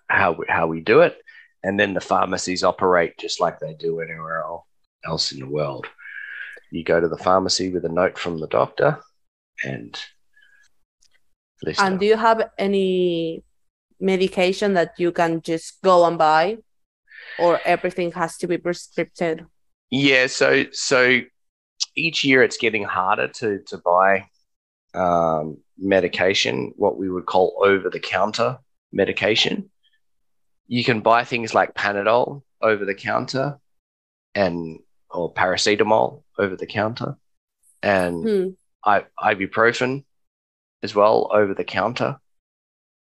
how 0.09 0.33
we, 0.33 0.45
how 0.49 0.67
we 0.67 0.81
do 0.81 1.01
it, 1.01 1.17
and 1.63 1.79
then 1.79 1.95
the 1.95 2.01
pharmacies 2.01 2.63
operate 2.63 3.19
just 3.19 3.41
like 3.41 3.59
they 3.59 3.75
do 3.75 4.01
anywhere 4.01 4.45
else 5.05 5.33
in 5.33 5.41
the 5.41 5.47
world. 5.47 5.87
You 6.71 6.85
go 6.85 7.01
to 7.01 7.09
the 7.09 7.19
pharmacy 7.19 7.71
with 7.71 7.85
a 7.85 7.89
note 7.89 8.19
from 8.19 8.39
the 8.39 8.49
doctor, 8.49 8.99
and 9.65 9.99
and 11.79 11.99
do 12.01 12.07
you 12.07 12.17
have 12.17 12.51
any 12.59 13.43
medication 14.01 14.75
that 14.75 14.95
you 14.99 15.13
can 15.13 15.41
just 15.41 15.81
go 15.83 16.05
and 16.05 16.19
buy, 16.19 16.59
or 17.39 17.61
everything 17.65 18.13
has 18.13 18.37
to 18.39 18.47
be 18.47 18.59
prescribed? 18.59 19.45
Yeah, 19.91 20.27
so 20.27 20.65
so 20.73 21.21
each 21.95 22.25
year 22.25 22.43
it's 22.43 22.57
getting 22.57 22.85
harder 22.85 23.29
to 23.29 23.61
to 23.67 23.79
buy 23.79 24.27
um, 24.95 25.59
medication, 25.79 26.73
what 26.77 26.99
we 26.99 27.09
would 27.09 27.27
call 27.27 27.57
over 27.63 27.91
the 27.91 28.01
counter 28.01 28.59
medication. 28.93 29.71
You 30.69 30.85
can 30.85 31.01
buy 31.01 31.25
things 31.25 31.55
like 31.55 31.75
Panadol 31.75 32.43
over 32.61 32.85
the 32.85 32.95
counter 32.95 33.59
and 34.35 34.81
or 35.11 35.33
paracetamol 35.33 36.23
over 36.39 36.57
the 36.57 36.67
counter 36.67 37.17
and 37.83 38.29
hmm. 38.29 38.49
I, 38.85 39.05
ibuprofen 39.21 40.05
as 40.83 40.95
well 40.95 41.31
over 41.33 41.55
the 41.55 41.65
counter. 41.65 42.19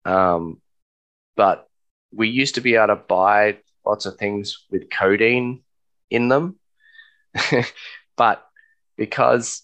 Um, 0.05 0.61
but 1.35 1.67
we 2.13 2.29
used 2.29 2.55
to 2.55 2.61
be 2.61 2.75
able 2.75 2.87
to 2.87 2.95
buy 2.95 3.57
lots 3.85 4.05
of 4.05 4.17
things 4.17 4.65
with 4.71 4.89
codeine 4.89 5.63
in 6.09 6.29
them, 6.29 6.59
but 8.17 8.45
because 8.97 9.63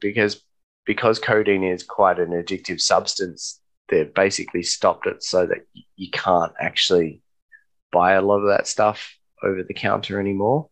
because 0.00 0.42
because 0.86 1.18
codeine 1.18 1.64
is 1.64 1.82
quite 1.82 2.18
an 2.18 2.30
addictive 2.30 2.80
substance, 2.80 3.60
they've 3.88 4.12
basically 4.12 4.62
stopped 4.62 5.06
it 5.06 5.22
so 5.22 5.46
that 5.46 5.66
you 5.96 6.10
can't 6.10 6.52
actually 6.60 7.22
buy 7.90 8.12
a 8.12 8.22
lot 8.22 8.38
of 8.40 8.48
that 8.48 8.66
stuff 8.66 9.16
over 9.42 9.62
the 9.62 9.74
counter 9.74 10.20
anymore. 10.20 10.68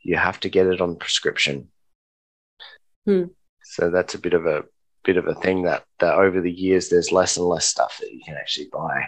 You 0.00 0.16
have 0.16 0.40
to 0.40 0.48
get 0.48 0.66
it 0.66 0.80
on 0.80 0.96
prescription. 0.96 1.68
Hmm. 3.06 3.24
So 3.64 3.90
that's 3.90 4.14
a 4.14 4.18
bit 4.18 4.34
of 4.34 4.46
a 4.46 4.64
bit 5.04 5.16
of 5.16 5.26
a 5.26 5.34
thing 5.34 5.62
that 5.62 5.84
that 5.98 6.14
over 6.14 6.40
the 6.40 6.52
years 6.52 6.88
there's 6.88 7.10
less 7.10 7.36
and 7.36 7.46
less 7.46 7.66
stuff 7.66 7.98
that 8.00 8.12
you 8.12 8.20
can 8.24 8.34
actually 8.34 8.68
buy 8.72 9.06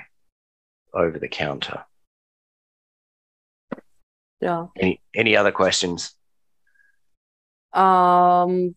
over 0.93 1.19
the 1.19 1.29
counter. 1.29 1.85
Yeah. 4.41 4.67
Any 4.77 5.01
any 5.15 5.37
other 5.37 5.53
questions? 5.53 6.15
Um 7.73 8.75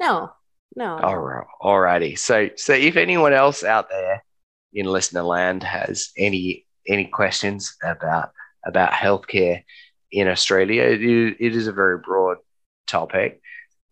no, 0.00 0.32
no. 0.78 0.98
All 0.98 1.18
right, 1.18 1.46
alrighty. 1.60 2.18
So, 2.18 2.50
so 2.56 2.72
if 2.72 2.96
anyone 2.96 3.32
else 3.32 3.64
out 3.64 3.88
there 3.88 4.24
in 4.72 4.86
listener 4.86 5.22
land 5.22 5.62
has 5.64 6.10
any 6.16 6.66
any 6.86 7.04
questions 7.04 7.76
about 7.82 8.30
about 8.64 8.92
healthcare 8.92 9.64
in 10.12 10.28
Australia, 10.28 10.84
it 10.84 11.02
it 11.02 11.56
is 11.56 11.66
a 11.66 11.72
very 11.72 11.98
broad 11.98 12.38
topic, 12.86 13.40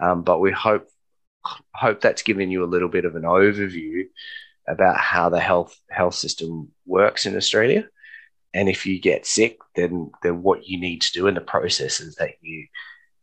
um, 0.00 0.22
but 0.22 0.38
we 0.38 0.52
hope 0.52 0.88
hope 1.74 2.00
that's 2.00 2.22
given 2.22 2.50
you 2.50 2.64
a 2.64 2.72
little 2.72 2.88
bit 2.88 3.04
of 3.04 3.16
an 3.16 3.22
overview 3.22 4.04
about 4.68 4.96
how 4.96 5.28
the 5.28 5.40
health 5.40 5.76
health 5.90 6.14
system 6.14 6.68
works 6.86 7.26
in 7.26 7.36
Australia. 7.36 7.88
And 8.54 8.68
if 8.68 8.86
you 8.86 9.00
get 9.00 9.26
sick, 9.26 9.58
then 9.74 10.12
then 10.22 10.42
what 10.42 10.66
you 10.66 10.78
need 10.78 11.02
to 11.02 11.12
do 11.12 11.26
and 11.26 11.36
the 11.36 11.40
processes 11.40 12.14
that 12.16 12.34
you 12.40 12.68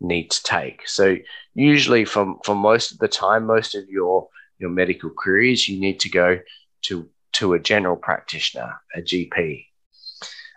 need 0.03 0.31
to 0.31 0.43
take. 0.43 0.87
So 0.87 1.17
usually 1.53 2.05
from 2.05 2.39
for 2.43 2.55
most 2.55 2.91
of 2.91 2.99
the 2.99 3.07
time, 3.07 3.45
most 3.45 3.75
of 3.75 3.87
your 3.89 4.27
your 4.59 4.69
medical 4.69 5.09
queries, 5.09 5.67
you 5.67 5.79
need 5.79 5.99
to 6.01 6.09
go 6.09 6.39
to 6.83 7.09
to 7.33 7.53
a 7.53 7.59
general 7.59 7.95
practitioner, 7.95 8.79
a 8.95 9.01
GP. 9.01 9.65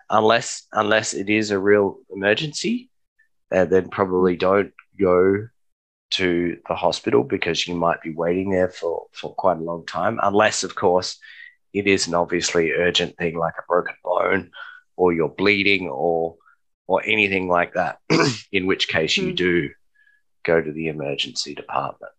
Unless 0.09 0.67
unless 0.71 1.13
it 1.13 1.29
is 1.29 1.51
a 1.51 1.59
real 1.59 1.99
emergency, 2.13 2.89
uh, 3.51 3.65
then 3.65 3.89
probably 3.89 4.35
don't 4.35 4.73
go 4.99 5.47
to 6.09 6.57
the 6.67 6.75
hospital 6.75 7.23
because 7.23 7.67
you 7.67 7.75
might 7.75 8.01
be 8.01 8.13
waiting 8.13 8.49
there 8.51 8.69
for, 8.69 9.07
for 9.11 9.33
quite 9.35 9.57
a 9.57 9.63
long 9.63 9.85
time. 9.85 10.19
Unless, 10.23 10.63
of 10.63 10.75
course, 10.75 11.19
it 11.73 11.87
is 11.87 12.07
an 12.07 12.13
obviously 12.13 12.71
urgent 12.71 13.17
thing 13.17 13.37
like 13.37 13.55
a 13.59 13.67
broken 13.67 13.95
bone 14.03 14.51
or 14.95 15.13
you're 15.13 15.29
bleeding 15.29 15.89
or 15.89 16.35
or 16.87 17.03
anything 17.05 17.47
like 17.47 17.73
that, 17.73 17.99
in 18.51 18.65
which 18.65 18.87
case 18.87 19.17
you 19.17 19.33
mm. 19.33 19.35
do 19.35 19.69
go 20.43 20.61
to 20.61 20.71
the 20.71 20.87
emergency 20.87 21.53
department. 21.53 22.13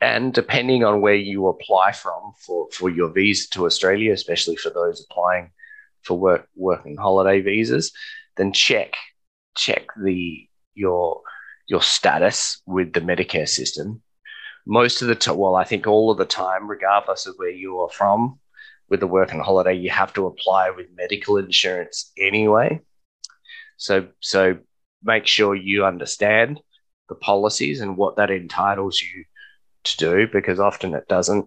And 0.00 0.32
depending 0.32 0.84
on 0.84 1.00
where 1.00 1.14
you 1.14 1.48
apply 1.48 1.92
from 1.92 2.32
for, 2.46 2.68
for 2.72 2.88
your 2.88 3.08
visa 3.08 3.50
to 3.50 3.66
Australia, 3.66 4.12
especially 4.12 4.56
for 4.56 4.70
those 4.70 5.04
applying 5.04 5.50
for 6.02 6.16
work 6.16 6.48
working 6.54 6.96
holiday 6.96 7.40
visas, 7.40 7.92
then 8.36 8.52
check 8.52 8.94
check 9.56 9.88
the 10.00 10.48
your 10.74 11.20
your 11.66 11.82
status 11.82 12.62
with 12.66 12.92
the 12.92 13.00
Medicare 13.00 13.48
system. 13.48 14.00
Most 14.64 15.02
of 15.02 15.08
the 15.08 15.14
time, 15.14 15.36
well, 15.36 15.56
I 15.56 15.64
think 15.64 15.86
all 15.86 16.10
of 16.10 16.18
the 16.18 16.24
time, 16.24 16.68
regardless 16.68 17.26
of 17.26 17.34
where 17.36 17.50
you 17.50 17.80
are 17.80 17.90
from, 17.90 18.38
with 18.88 19.00
the 19.00 19.06
working 19.06 19.40
holiday, 19.40 19.74
you 19.74 19.90
have 19.90 20.12
to 20.14 20.26
apply 20.26 20.70
with 20.70 20.86
medical 20.94 21.36
insurance 21.36 22.12
anyway. 22.16 22.80
So, 23.78 24.08
so 24.20 24.58
make 25.02 25.26
sure 25.26 25.54
you 25.54 25.86
understand 25.86 26.60
the 27.08 27.14
policies 27.14 27.80
and 27.80 27.96
what 27.96 28.16
that 28.16 28.30
entitles 28.30 29.00
you 29.00 29.24
to 29.84 29.96
do, 29.96 30.28
because 30.30 30.60
often 30.60 30.92
it 30.92 31.08
doesn't 31.08 31.46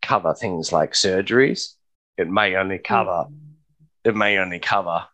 cover 0.00 0.34
things 0.34 0.70
like 0.70 0.92
surgeries. 0.92 1.74
It 2.16 2.28
may 2.28 2.54
only 2.54 2.78
cover 2.78 3.26
it 4.04 4.16
may 4.16 4.38
only 4.38 4.58
cover 4.58 5.04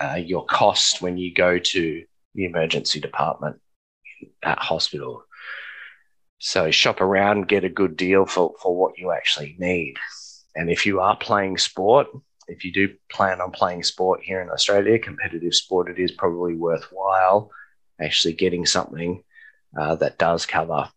uh, 0.00 0.14
your 0.16 0.44
cost 0.44 1.00
when 1.00 1.16
you 1.16 1.32
go 1.32 1.58
to 1.58 2.04
the 2.34 2.44
emergency 2.44 3.00
department 3.00 3.60
at 4.42 4.58
hospital. 4.58 5.24
So 6.38 6.70
shop 6.70 7.00
around, 7.00 7.48
get 7.48 7.64
a 7.64 7.68
good 7.68 7.96
deal 7.96 8.26
for, 8.26 8.54
for 8.60 8.76
what 8.76 8.98
you 8.98 9.10
actually 9.12 9.56
need. 9.58 9.96
And 10.54 10.70
if 10.70 10.86
you 10.86 11.00
are 11.00 11.16
playing 11.16 11.58
sport, 11.58 12.08
if 12.48 12.64
you 12.64 12.72
do 12.72 12.94
plan 13.10 13.40
on 13.40 13.50
playing 13.50 13.82
sport 13.82 14.20
here 14.22 14.40
in 14.40 14.50
Australia, 14.50 14.98
competitive 14.98 15.54
sport, 15.54 15.90
it 15.90 15.98
is 15.98 16.12
probably 16.12 16.54
worthwhile 16.54 17.50
actually 18.00 18.34
getting 18.34 18.66
something 18.66 19.22
uh, 19.78 19.94
that 19.96 20.18
does 20.18 20.46
cover 20.46 20.88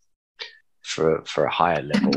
for 0.82 1.24
for 1.26 1.46
a 1.46 1.52
higher 1.52 1.82
level 1.82 2.14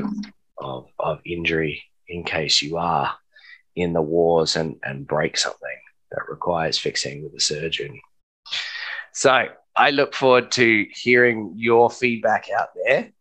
of, 0.58 0.86
of 0.98 1.20
injury 1.24 1.82
in 2.08 2.24
case 2.24 2.62
you 2.62 2.76
are 2.76 3.14
in 3.76 3.92
the 3.92 4.02
wars 4.02 4.56
and, 4.56 4.76
and 4.82 5.06
break 5.06 5.36
something 5.36 5.78
that 6.10 6.28
requires 6.28 6.78
fixing 6.78 7.22
with 7.22 7.34
a 7.34 7.40
surgeon. 7.40 7.98
So 9.12 9.48
I 9.76 9.90
look 9.90 10.14
forward 10.14 10.50
to 10.52 10.86
hearing 10.92 11.54
your 11.56 11.90
feedback 11.90 12.46
out 12.50 12.68
there 12.84 13.12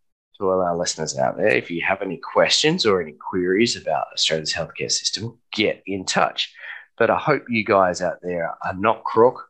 to 0.42 0.50
all 0.50 0.62
our 0.62 0.76
listeners 0.76 1.18
out 1.18 1.38
there. 1.38 1.48
If 1.48 1.70
you 1.72 1.82
have 1.88 2.02
any 2.02 2.18
questions 2.18 2.86
or 2.86 3.02
any 3.02 3.14
queries 3.14 3.76
about 3.76 4.08
Australia's 4.14 4.54
healthcare 4.54 4.92
system, 4.92 5.38
get 5.54 5.82
in 5.86 6.06
touch. 6.06 6.54
But 6.98 7.10
I 7.10 7.18
hope 7.18 7.44
you 7.48 7.64
guys 7.64 8.02
out 8.02 8.18
there 8.22 8.54
are 8.64 8.74
not 8.74 9.04
crook, 9.04 9.48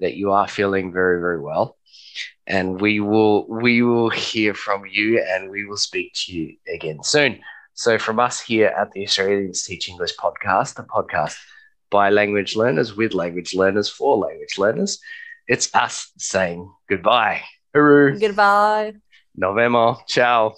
that 0.00 0.14
you 0.14 0.32
are 0.32 0.48
feeling 0.48 0.92
very, 0.92 1.20
very 1.20 1.40
well. 1.40 1.76
And 2.46 2.80
we 2.80 3.00
will 3.00 3.46
we 3.48 3.82
will 3.82 4.10
hear 4.10 4.54
from 4.54 4.84
you 4.86 5.22
and 5.22 5.50
we 5.50 5.66
will 5.66 5.76
speak 5.76 6.12
to 6.14 6.32
you 6.32 6.56
again 6.72 7.02
soon. 7.02 7.40
So 7.74 7.98
from 7.98 8.18
us 8.18 8.40
here 8.40 8.68
at 8.68 8.90
the 8.92 9.04
Australians 9.04 9.62
Teach 9.62 9.88
English 9.88 10.16
podcast, 10.16 10.74
the 10.74 10.84
podcast 10.84 11.36
by 11.90 12.10
language 12.10 12.56
learners 12.56 12.96
with 12.96 13.14
language 13.14 13.54
learners 13.54 13.88
for 13.88 14.16
language 14.16 14.58
learners, 14.58 14.98
it's 15.46 15.72
us 15.74 16.10
saying 16.18 16.72
goodbye. 16.88 17.42
Hooroo. 17.74 18.18
Goodbye. 18.20 18.94
Nos. 19.38 19.98
Ciao. 20.06 20.54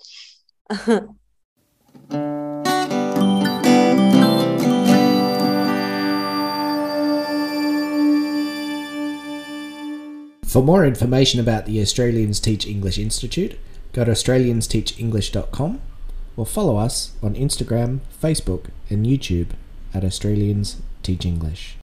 For 10.50 10.62
more 10.64 10.84
information 10.84 11.38
about 11.38 11.66
the 11.66 11.80
Australians 11.80 12.40
Teach 12.40 12.66
English 12.66 12.98
Institute, 12.98 13.56
go 13.92 14.04
to 14.04 14.10
australiansteachenglish.com 14.10 15.80
or 16.36 16.44
follow 16.44 16.76
us 16.76 17.12
on 17.22 17.34
Instagram, 17.34 18.00
Facebook, 18.20 18.70
and 18.88 19.06
YouTube 19.06 19.50
at 19.94 20.04
Australians 20.04 20.82
Teach 21.04 21.24
English. 21.24 21.76